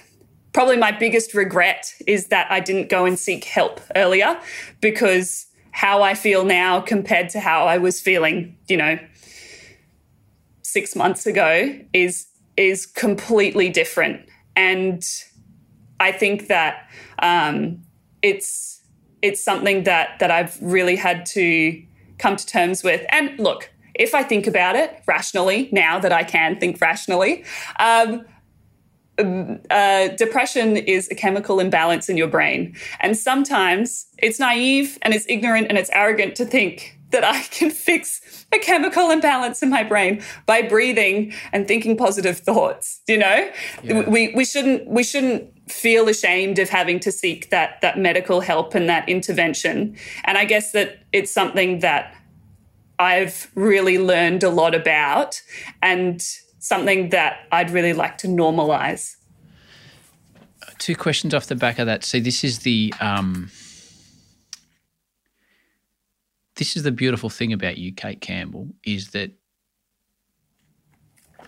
[0.53, 4.39] probably my biggest regret is that I didn't go and seek help earlier
[4.81, 8.99] because how I feel now compared to how I was feeling, you know,
[10.73, 14.29] six months ago is is completely different.
[14.57, 15.03] And
[15.99, 17.83] I think that um,
[18.23, 18.83] it's
[19.23, 21.83] it's something that that I've really had to
[22.19, 23.05] come to terms with.
[23.11, 27.45] And look, if I think about it rationally, now that I can think rationally,
[27.79, 28.25] um,
[29.71, 32.75] uh, depression is a chemical imbalance in your brain.
[33.01, 37.71] And sometimes it's naive and it's ignorant and it's arrogant to think that I can
[37.71, 43.01] fix a chemical imbalance in my brain by breathing and thinking positive thoughts.
[43.09, 43.51] You know,
[43.83, 44.09] yeah.
[44.09, 48.75] we, we shouldn't, we shouldn't feel ashamed of having to seek that, that medical help
[48.75, 49.97] and that intervention.
[50.25, 52.15] And I guess that it's something that
[52.99, 55.41] I've really learned a lot about
[55.83, 56.21] and
[56.59, 59.17] something that I'd really like to normalize.
[60.79, 62.05] Two questions off the back of that.
[62.05, 63.51] See, this is the um,
[66.61, 69.33] this is the beautiful thing about you, Cate Campbell, is that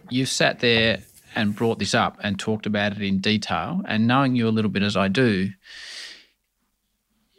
[0.09, 1.03] you've sat there
[1.35, 3.83] and brought this up and talked about it in detail.
[3.85, 5.51] And knowing you a little bit as I do,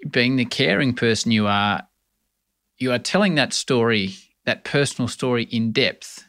[0.08, 1.82] being the caring person you are,
[2.78, 4.14] you are telling that story,
[4.46, 6.28] that personal story in depth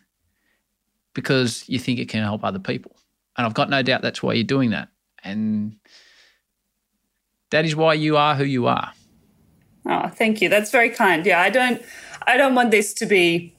[1.13, 2.97] because you think it can help other people.
[3.37, 4.89] And I've got no doubt that's why you're doing that.
[5.23, 5.77] And
[7.51, 8.95] that is why you are who you are.
[9.87, 10.49] Oh, thank you.
[10.49, 11.27] That's very kind.
[11.27, 11.83] Yeah, I don't
[12.27, 13.55] I don't want this to be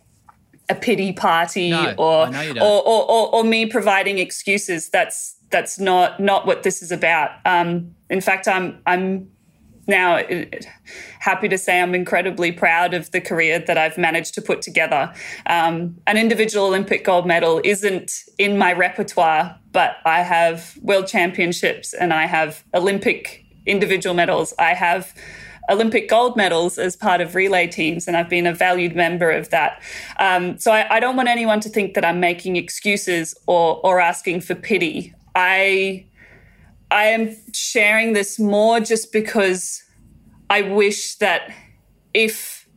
[0.69, 4.89] a pity party no, or, or, or, or, or me providing excuses.
[4.89, 7.31] That's that's not not what this is about.
[7.45, 9.29] Um, in fact, I'm I'm
[9.87, 10.19] now
[11.19, 15.13] happy to say I'm incredibly proud of the career that I've managed to put together.
[15.45, 21.93] Um, an individual Olympic gold medal isn't in my repertoire, but I have world championships
[21.93, 24.53] and I have Olympic individual medals.
[24.57, 25.13] I have
[25.69, 29.49] Olympic gold medals as part of relay teams, and I've been a valued member of
[29.49, 29.81] that.
[30.19, 33.99] Um, so I, I don't want anyone to think that I'm making excuses or or
[33.99, 35.13] asking for pity.
[35.35, 36.05] I
[36.91, 39.83] I am sharing this more just because
[40.49, 41.51] I wish that
[42.13, 42.67] if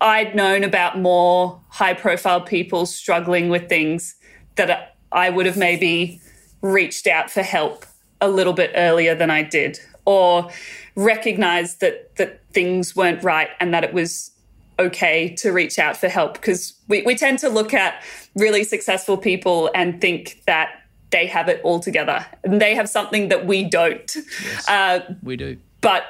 [0.00, 4.16] I'd known about more high profile people struggling with things,
[4.56, 6.20] that I would have maybe
[6.60, 7.86] reached out for help
[8.20, 10.50] a little bit earlier than I did, or
[10.94, 14.30] recognized that that things weren't right and that it was
[14.78, 18.02] okay to reach out for help because we, we tend to look at
[18.34, 23.28] really successful people and think that they have it all together and they have something
[23.28, 24.16] that we don't.
[24.16, 25.56] Yes, uh, we do.
[25.80, 26.04] But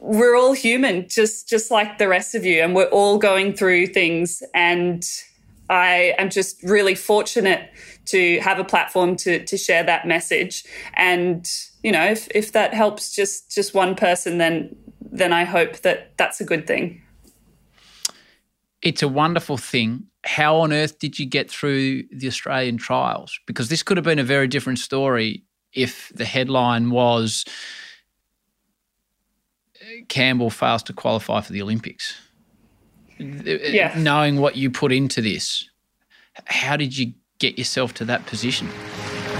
[0.00, 3.88] we're all human, just just like the rest of you, and we're all going through
[3.88, 4.42] things.
[4.54, 5.04] And
[5.68, 7.70] I am just really fortunate
[8.10, 10.64] to have a platform to to share that message.
[10.94, 11.48] And
[11.82, 16.16] you know, if if that helps just just one person, then then I hope that
[16.16, 17.02] that's a good thing.
[18.82, 23.38] It's a wonderful thing how on earth did you get through the Australian trials?
[23.46, 25.42] Because this could have been a very different story
[25.72, 27.44] if the headline was
[30.08, 32.14] Campbell fails to qualify for the Olympics.
[33.18, 33.94] Yeah.
[33.96, 35.68] Knowing what you put into this,
[36.44, 38.68] how did you get yourself to that position?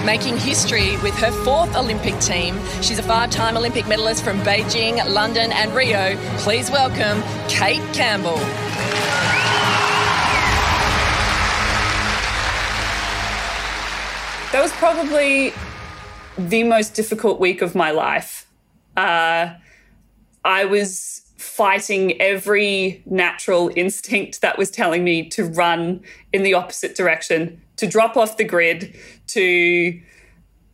[0.04, 2.56] Making history with her fourth Olympic team.
[2.80, 6.16] She's a five time Olympic medalist from Beijing, London, and Rio.
[6.38, 8.38] Please welcome Cate Campbell.
[14.52, 15.52] That was probably
[16.38, 18.46] the most difficult week of my life.
[18.96, 19.54] Uh,
[20.44, 26.00] I was fighting every natural instinct that was telling me to run
[26.32, 28.94] in the opposite direction, to drop off the grid,
[29.28, 30.00] to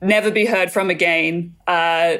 [0.03, 2.17] never be heard from again, uh,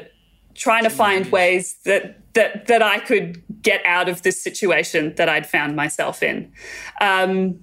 [0.55, 5.29] trying to find ways that that that I could get out of this situation that
[5.29, 6.51] I'd found myself in.
[7.01, 7.59] Um,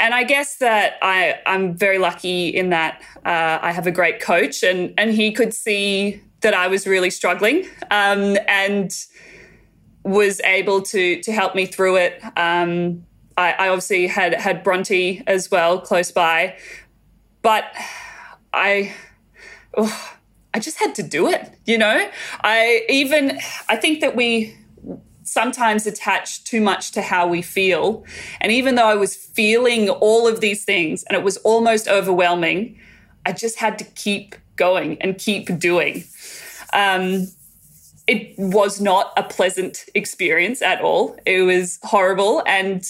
[0.00, 4.20] and I guess that I, I'm very lucky in that uh, I have a great
[4.20, 8.92] coach, and and he could see that I was really struggling, um, and
[10.02, 12.22] was able to to help me through it.
[12.36, 16.56] Um, I, I, obviously had had Bronte as well close by,
[17.42, 17.64] but
[18.52, 18.94] I.
[19.76, 20.14] Oh,
[20.54, 22.08] I just had to do it, you know?
[22.44, 24.56] I even I think that we
[25.24, 28.04] sometimes attach too much to how we feel.
[28.40, 32.78] And even though I was feeling all of these things and it was almost overwhelming,
[33.26, 36.04] I just had to keep going and keep doing.
[36.72, 37.28] Um,
[38.06, 41.16] it was not a pleasant experience at all.
[41.26, 42.42] It was horrible.
[42.46, 42.84] And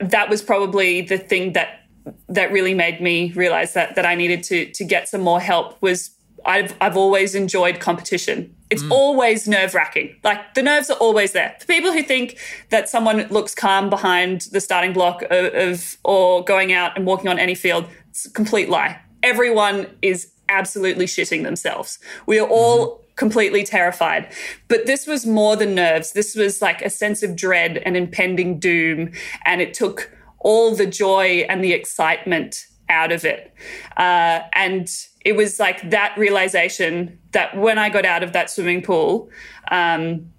[0.00, 1.80] that was probably the thing that
[2.28, 5.80] that really made me realize that that I needed to to get some more help
[5.82, 6.10] was
[6.44, 8.54] I've I've always enjoyed competition.
[8.70, 8.90] It's Mm.
[8.92, 10.16] always nerve wracking.
[10.24, 11.54] Like the nerves are always there.
[11.60, 12.38] For people who think
[12.70, 17.28] that someone looks calm behind the starting block of, of or going out and walking
[17.28, 18.98] on any field, it's a complete lie.
[19.22, 21.98] Everyone is absolutely shitting themselves.
[22.26, 24.32] We are all completely terrified.
[24.66, 26.12] But this was more than nerves.
[26.12, 29.12] This was like a sense of dread and impending doom.
[29.44, 33.52] And it took all the joy and the excitement out of it.
[33.98, 34.88] Uh, and
[35.22, 39.28] it was like that realization that when I got out of that swimming pool,
[39.70, 40.30] um,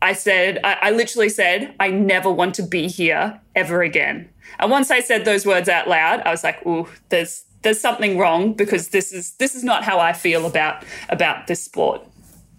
[0.00, 4.30] I said, I, I literally said, I never want to be here ever again.
[4.58, 8.18] And once I said those words out loud, I was like, ooh, there's there's something
[8.18, 12.06] wrong because this is this is not how I feel about about this sport.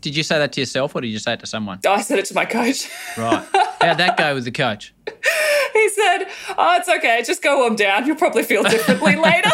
[0.05, 1.79] Did you say that to yourself or did you say it to someone?
[1.83, 2.87] I said it to my coach.
[3.17, 3.43] Right.
[3.81, 4.93] How'd that go with the coach?
[5.73, 6.25] he said,
[6.55, 7.23] "Oh, it's okay.
[7.25, 8.05] Just go warm down.
[8.05, 9.49] You'll probably feel differently later."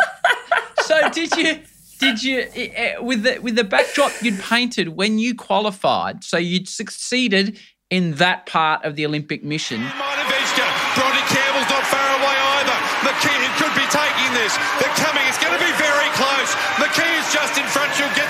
[0.84, 1.60] So did you?
[2.00, 6.24] Did you eh, eh, with the with the backdrop you'd painted when you qualified?
[6.24, 7.58] So you'd succeeded
[7.90, 9.82] in that part of the Olympic mission.
[9.82, 10.66] Motivishka.
[10.94, 12.78] Bronte Campbell's not far away either.
[13.10, 14.54] McKeon could be taking this.
[14.78, 15.24] They're coming.
[15.26, 16.52] It's going to be very close.
[16.78, 17.90] McKeon's just in front.
[17.96, 18.23] She'll get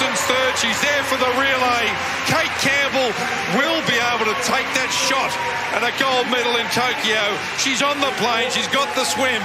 [0.00, 0.56] Wilson's third.
[0.58, 1.84] She's there for the relay.
[2.26, 3.10] Cate Campbell
[3.58, 5.32] will be able to take that shot
[5.74, 7.18] at a gold medal in Tokyo.
[7.58, 8.48] She's on the plane.
[8.52, 9.42] She's got the swim.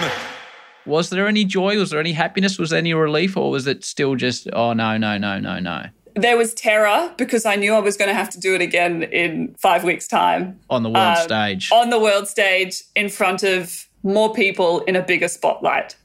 [0.86, 1.78] Was there any joy?
[1.80, 2.60] Was there any happiness?
[2.60, 5.86] Was there any relief, or was it still just oh no no no no no
[6.16, 9.01] there was terror because I knew I was going to have to do it again
[9.01, 11.72] in five weeks' time on the world Um, stage?
[11.72, 15.95] on the world stage in front of more people in a bigger spotlight.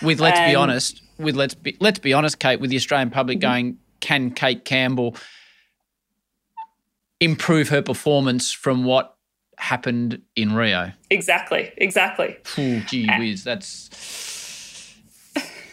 [0.00, 3.38] with let's be honest, with let's be let's be honest, Cate, with the Australian public
[3.40, 3.50] Mm-hmm.
[3.52, 5.16] going, can Cate Campbell
[7.20, 9.16] improve her performance from what
[9.56, 10.92] happened in Rio?
[11.08, 12.36] Exactly, exactly.
[12.58, 13.88] Ooh, gee whiz, that's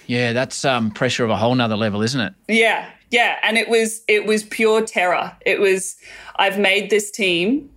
[0.08, 2.34] yeah, that's um, pressure of a whole nother level, isn't it?
[2.48, 5.36] Yeah, yeah, and it was it was pure terror.
[5.46, 5.98] It was
[6.38, 7.70] I've made this team.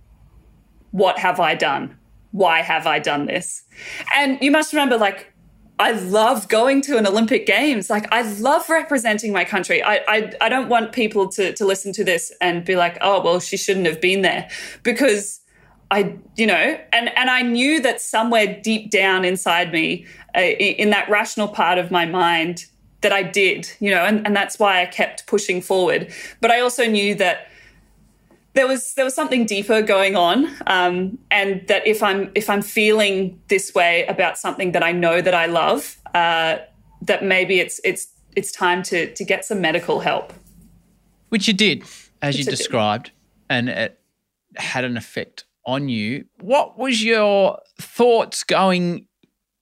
[0.91, 1.97] What have I done?
[2.31, 3.63] Why have I done this?
[4.15, 5.32] And you must remember, like,
[5.79, 7.89] I love going to an Olympic Games.
[7.89, 9.81] Like, I love representing my country.
[9.81, 13.21] I I, I don't want people to to listen to this and be like, oh,
[13.21, 14.49] well, she shouldn't have been there,
[14.83, 15.41] because
[15.91, 20.05] I, you know, and and I knew that somewhere deep down inside me,
[20.35, 22.65] uh, in that rational part of my mind,
[23.01, 26.11] that I did, you know, and, and that's why I kept pushing forward.
[26.39, 27.47] But I also knew that
[28.53, 32.61] there was there was something deeper going on, um, and that if I'm if I'm
[32.61, 36.57] feeling this way about something that I know that I love, uh,
[37.01, 40.33] that maybe it's it's it's time to to get some medical help.
[41.29, 41.83] Which you did,
[42.21, 42.57] as you Which did.
[42.57, 43.11] described,
[43.49, 43.99] and it
[44.55, 46.25] had an effect on you.
[46.39, 49.07] What was your thoughts going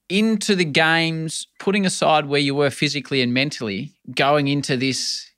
[0.09, 5.29] into the games, putting aside where you were physically and mentally, going into this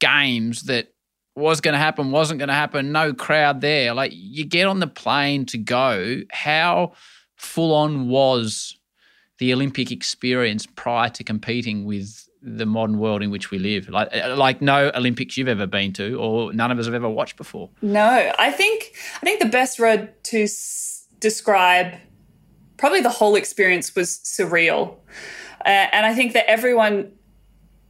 [0.00, 0.88] games that
[1.36, 3.92] was going to happen, wasn't going to happen, no crowd there.
[3.94, 6.92] Like you get on the plane to go, how
[7.36, 8.76] full on was
[9.38, 13.88] the Olympic experience prior to competing with the modern world in which we live?
[13.90, 17.08] Like uh, like no Olympics you've ever been to or none of us have ever
[17.08, 17.68] watched before.
[17.82, 21.94] No, I think I think the best word to s- describe
[22.78, 24.96] probably the whole experience was surreal,
[25.64, 27.12] uh, and I think that everyone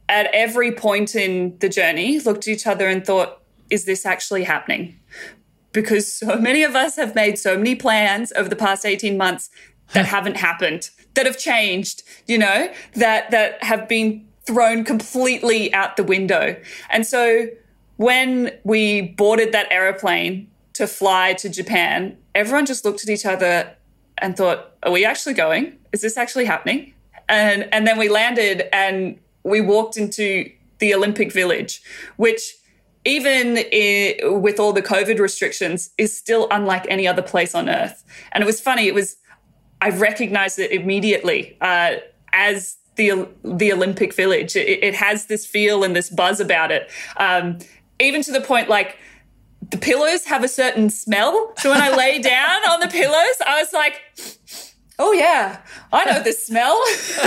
[0.09, 4.43] at every point in the journey looked at each other and thought, "Is this actually
[4.43, 4.99] happening?"
[5.71, 9.49] Because so many of us have made so many plans over the past eighteen months
[9.93, 15.97] that haven't happened, that have changed, you know, that that have been thrown completely out
[15.97, 16.55] the window,
[16.89, 17.47] and so
[17.97, 23.75] when we boarded that aeroplane to fly to Japan, everyone just looked at each other
[24.19, 25.77] and thought, "Are we actually going?
[25.91, 26.93] Is this actually happening?"
[27.27, 31.81] And and then we landed and we walked into the Olympic Village,
[32.17, 32.55] which
[33.05, 33.55] even
[34.41, 38.03] with all the COVID restrictions is still unlike any other place on earth.
[38.33, 38.87] And it was funny.
[38.87, 39.15] It was
[39.81, 41.95] I recognized it immediately uh,
[42.33, 44.55] as the the Olympic Village.
[44.55, 47.59] It, it has this feel and this buzz about it, um,
[47.99, 48.97] even to the point like
[49.69, 51.53] the pillows have a certain smell.
[51.57, 54.01] So when I lay down on the pillows, I was like.
[54.99, 55.59] Oh yeah,
[55.93, 56.81] I know this smell.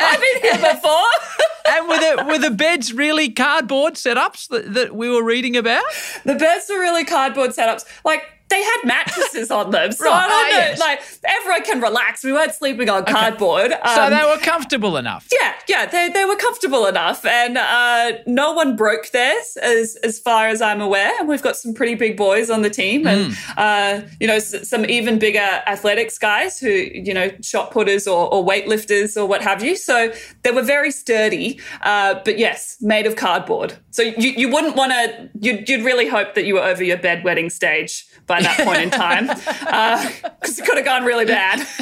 [0.00, 1.08] I've been here before.
[1.68, 5.84] and were the were the beds really cardboard setups that, that we were reading about?
[6.24, 7.84] The beds were really cardboard setups.
[8.04, 9.92] Like they had mattresses on them.
[9.92, 10.56] So Right, I don't oh, know.
[10.58, 10.78] yes.
[10.80, 12.22] Like everyone can relax.
[12.24, 13.70] We weren't sleeping on cardboard.
[13.94, 15.26] so Um, they were comfortable enough.
[15.32, 20.18] yeah, yeah, they, they were comfortable enough, and uh, no one broke theirs, as as
[20.18, 21.12] far as I'm aware.
[21.18, 24.68] And we've got some pretty big boys on the team, and uh, you know s-
[24.68, 29.42] some even bigger athletics guys who you know shot putters or, or weightlifters or what
[29.42, 29.76] have you.
[29.76, 33.74] So they were very sturdy, uh, but yes, made of cardboard.
[33.90, 35.30] So you, you wouldn't want to.
[35.40, 38.90] You'd, you'd really hope that you were over your bedwetting stage by that point in
[38.90, 39.26] time,
[40.40, 41.66] because it could have gone really bad.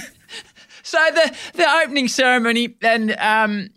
[0.85, 3.69] So the the opening ceremony, and um,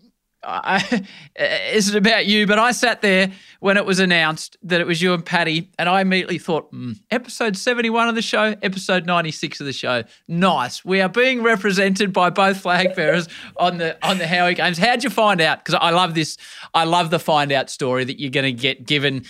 [0.44, 1.06] I,
[1.36, 5.02] is it about you, but I sat there when it was announced that it was
[5.02, 9.06] you and Patty, and I immediately thought, hmm, episode seventy one of the show, episode
[9.06, 10.86] ninety six of the show, nice.
[10.86, 14.78] We are being represented by both flag bearers on the on the Howie Games.
[14.78, 15.66] How'd you find out?
[15.66, 16.38] Because I love this.
[16.74, 19.26] I love the find out story that you're going to get given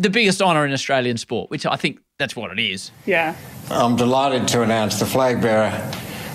[0.00, 2.90] the biggest honour in Australian sport, which I think that's what it is.
[3.04, 3.36] Yeah.
[3.70, 5.70] I'm delighted to announce the flag bearer,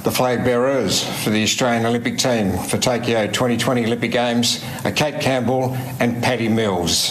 [0.03, 5.19] the flag bearers for the Australian Olympic team for Tokyo 2020 Olympic Games are Cate
[5.19, 7.09] Campbell and Patty Mills.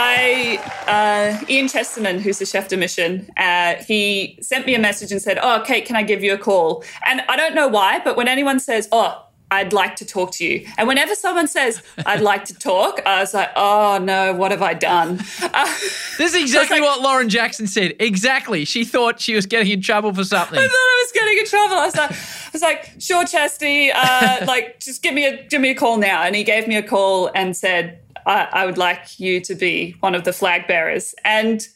[0.00, 5.12] I uh, Ian Chesterman, who's the chef de mission, uh, he sent me a message
[5.12, 8.00] and said, "Oh, Cate, can I give you a call?" And I don't know why,
[8.00, 10.66] but when anyone says, "Oh," I'd like to talk to you.
[10.76, 14.60] And whenever someone says, I'd like to talk, I was like, oh no, what have
[14.60, 15.20] I done?
[15.42, 15.64] Uh,
[16.18, 17.94] This is exactly what Lauren Jackson said.
[17.98, 18.64] Exactly.
[18.66, 20.58] She thought she was getting in trouble for something.
[20.58, 21.76] I thought I was getting in trouble.
[21.76, 25.60] I was like, I was like, sure, Chesty, uh, like, just give me a give
[25.62, 26.22] me a call now.
[26.22, 29.92] And he gave me a call and said, I, I would like you to be
[30.00, 31.14] one of the flag bearers.
[31.24, 31.66] And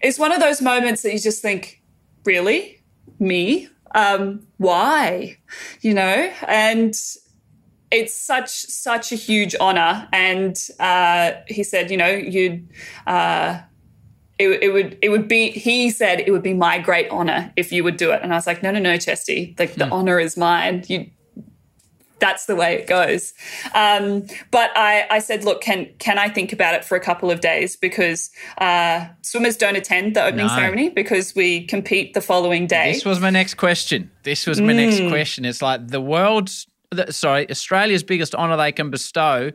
[0.00, 1.82] it's one of those moments that you just think,
[2.24, 2.80] really,
[3.18, 3.68] me?
[3.94, 5.38] Um, why?
[5.80, 6.94] You know, and
[7.90, 10.08] it's such such a huge honor.
[10.12, 12.68] And uh, he said, you know, you'd.
[13.06, 13.60] Uh,
[14.36, 17.70] it, it would it would be he said it would be my great honor if
[17.70, 20.18] you would do it and i was like no no no chesty like the honor
[20.18, 21.08] is mine you
[22.20, 23.32] that's the way it goes
[23.74, 27.30] um, but I, I said look can can i think about it for a couple
[27.30, 30.54] of days because uh, swimmers don't attend the opening No.
[30.54, 34.10] ceremony because we compete the following day This was my next question.
[34.22, 35.08] This was my next Mm.
[35.10, 35.44] question.
[35.44, 39.50] It's like the world's, the, sorry, Australia's biggest honour they can bestow.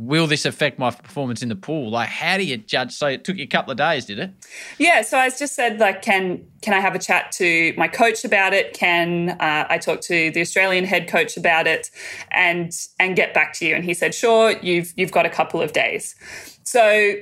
[0.00, 1.90] Will this affect my performance in the pool?
[1.90, 2.92] Like, how do you judge?
[2.92, 4.30] So it took you a couple of days, did it?
[4.78, 8.24] Yeah, so I just said like, can can I have a chat to my coach
[8.24, 8.74] about it?
[8.74, 11.90] Can uh, I talk to the Australian head coach about it,
[12.30, 13.74] and and get back to you?
[13.74, 14.52] And he said, sure.
[14.62, 16.14] You've you've got a couple of days.
[16.62, 17.14] So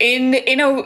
[0.00, 0.84] in in a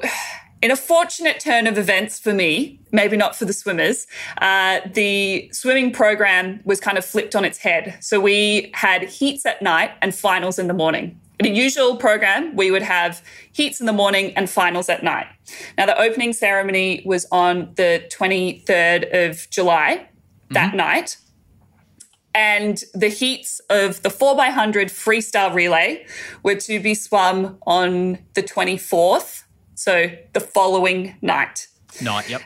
[0.63, 4.07] in a fortunate turn of events for me, maybe not for the swimmers,
[4.39, 7.99] uh, the swimming program was kind of flipped on its head.
[8.01, 11.21] So we had heats at night and finals in the morning.
[11.39, 15.27] In a usual program, we would have heats in the morning and finals at night.
[15.77, 20.09] Now, the opening ceremony was on the 23rd of July
[20.51, 21.19] that night.
[22.35, 26.07] And the heats of the 4x100 freestyle relay
[26.43, 29.45] were to be swum on the 24th,
[29.77, 31.69] so the following night.
[32.03, 32.43] Night, yep.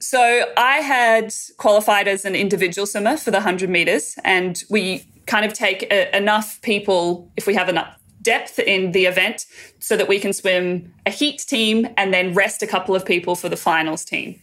[0.00, 5.44] So I had qualified as an individual swimmer for the 100 meters, and we kind
[5.44, 9.46] of take a, enough people, if we have enough depth in the event,
[9.78, 13.36] so that we can swim a heat team and then rest a couple of people
[13.36, 14.40] for the finals team.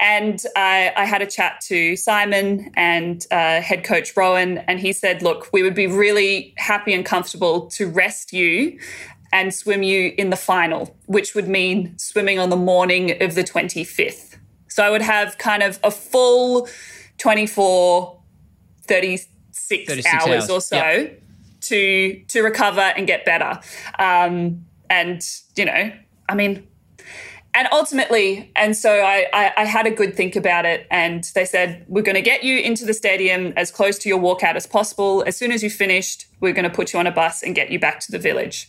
[0.00, 4.92] And I, I had a chat to Simon and uh, head coach Rohan, and he
[4.92, 8.78] said, Look, we would be really happy and comfortable to rest you
[9.34, 13.42] and swim you in the final, which would mean swimming on the morning of the
[13.42, 14.38] 25th.
[14.68, 16.68] So I would have kind of a full
[17.18, 18.22] 24,
[18.82, 19.28] 36,
[19.88, 21.20] 36 hours, hours, or so yep.
[21.62, 23.58] to to recover and get better.
[23.98, 25.20] Um, and
[25.56, 25.92] you know,
[26.28, 26.66] I mean,
[27.54, 31.44] and ultimately, and so I, I, I had a good think about it, and they
[31.44, 34.66] said we're going to get you into the stadium as close to your walkout as
[34.66, 35.22] possible.
[35.26, 37.70] As soon as you finished, we're going to put you on a bus and get
[37.70, 38.68] you back to the village,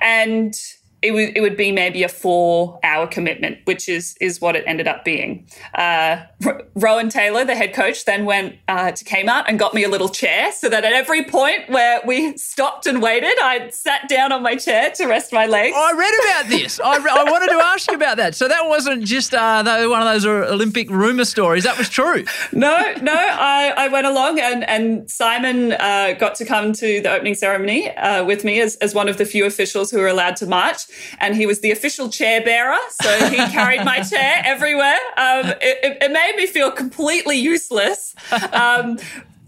[0.00, 0.54] and
[1.00, 4.64] it would it would be maybe a four hour commitment, which is is what it
[4.66, 5.46] ended up being.
[5.74, 9.84] Uh, R- Rohan Taylor, the head coach, then went uh, to Kmart and got me
[9.84, 14.08] a little chair, so that at every point where we stopped and waited, I sat
[14.08, 15.76] down on my chair to rest my legs.
[15.76, 16.80] I read about this.
[16.80, 18.34] I, re- I wanted to ask you about that.
[18.34, 21.64] So that wasn't just uh, one of those Olympic rumor stories.
[21.64, 22.24] That was true.
[22.52, 27.10] no, no, I, I went along and, and Simon uh, got to come to the
[27.10, 30.36] opening ceremony uh, with me as, as one of the few officials who were allowed
[30.36, 30.87] to march.
[31.18, 32.78] And he was the official chair bearer.
[33.00, 34.98] So he carried my chair everywhere.
[35.16, 38.14] Um, it, it, made me feel completely useless.
[38.52, 38.98] Um,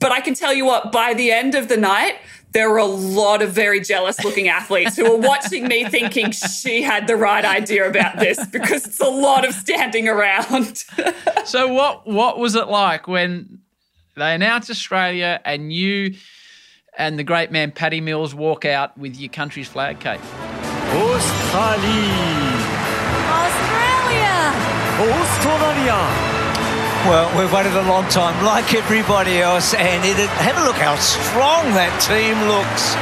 [0.00, 2.16] But I can tell you what, by the end of the night,
[2.52, 6.82] there were a lot of very jealous looking athletes who were watching me thinking she
[6.82, 10.84] had the right idea about this because it's a lot of standing around.
[11.44, 13.60] so what what was it like when
[14.16, 16.14] they announced Australia and you
[16.98, 20.20] and the great man Patty Mills walk out with your country's flag, Cate?
[21.20, 22.56] Australia.
[23.28, 24.36] Australia.
[25.20, 25.98] Australia.
[27.04, 30.96] Well, we've waited a long time, like everybody else, and it, have a look how
[30.96, 32.96] strong that team looks.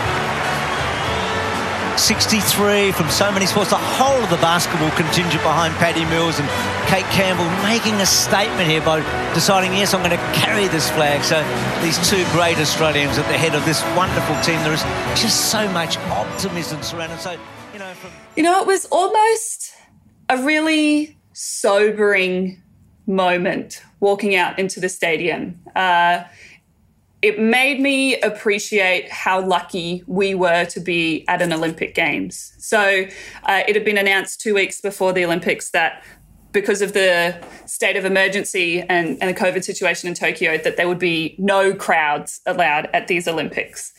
[1.98, 6.48] 63 from so many sports, the whole of the basketball contingent behind Patty Mills and
[6.86, 8.98] Cate Campbell making a statement here by
[9.34, 11.22] deciding, yes, I'm going to carry this flag.
[11.22, 11.38] So
[11.82, 14.82] these two great Australians at the head of this wonderful team, there is
[15.20, 17.18] just so much optimism surrounding.
[17.18, 17.38] So,
[17.78, 19.72] you know, from- you know, it was almost
[20.28, 22.60] a really sobering
[23.06, 25.60] moment walking out into the stadium.
[25.76, 26.24] Uh,
[27.22, 32.54] it made me appreciate how lucky we were to be at an Olympic Games.
[32.58, 33.06] So
[33.44, 36.04] uh, it had been announced two weeks before the Olympics that
[36.52, 40.88] because of the state of emergency and, and the COVID situation in Tokyo, that there
[40.88, 43.92] would be no crowds allowed at these Olympics.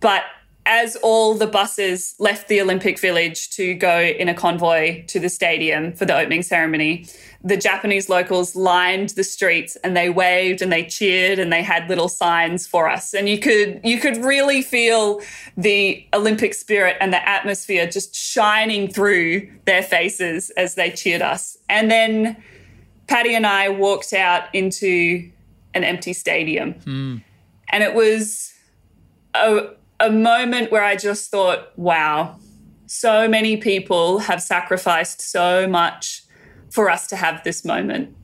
[0.00, 0.22] But
[0.68, 5.30] as all the buses left the Olympic Village to go in a convoy to the
[5.30, 7.06] stadium for the opening ceremony,
[7.42, 11.88] the Japanese locals lined the streets and they waved and they cheered and they had
[11.88, 13.14] little signs for us.
[13.14, 15.22] And you could you could really feel
[15.56, 21.56] the Olympic spirit and the atmosphere just shining through their faces as they cheered us.
[21.70, 22.36] And then
[23.06, 25.30] Patty and I walked out into
[25.72, 26.74] an empty stadium.
[26.74, 27.22] Mm.
[27.70, 28.52] And it was
[29.34, 29.68] a,
[30.00, 32.36] a moment where I just thought, wow,
[32.86, 36.22] so many people have sacrificed so much
[36.70, 38.14] for us to have this moment.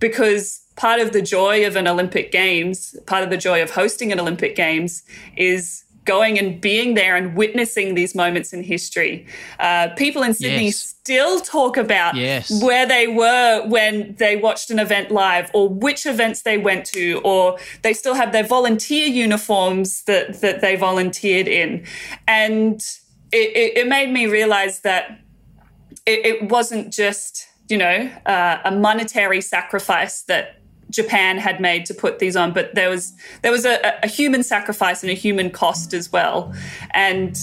[0.00, 4.12] Because part of the joy of an Olympic Games, part of the joy of hosting
[4.12, 5.02] an Olympic Games
[5.36, 9.26] is going and being there and witnessing these moments in history.
[9.60, 10.76] Uh, people in Sydney Yes.
[10.76, 12.62] still talk about Yes.
[12.62, 17.20] where they were when they watched an event live or which events they went to
[17.24, 21.84] or they still have their volunteer uniforms that, that they volunteered in.
[22.26, 22.80] And
[23.30, 25.20] it, it, it made me realize that
[26.06, 30.57] it, it wasn't just, you know, uh, a monetary sacrifice that
[30.90, 33.12] Japan had made to put these on, but there was
[33.42, 36.54] there was a, a human sacrifice and a human cost as well,
[36.92, 37.38] and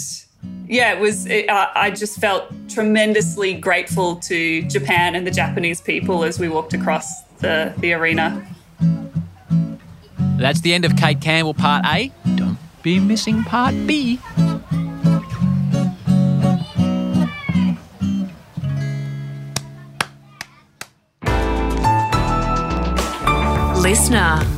[0.68, 1.26] yeah, it was.
[1.26, 6.50] It, I I just felt tremendously grateful to Japan and the Japanese people as we
[6.50, 8.46] walked across the the arena.
[10.38, 12.12] That's the end of Cate Campbell Part A.
[12.36, 14.20] Don't be missing Part B.
[23.96, 24.55] Listener.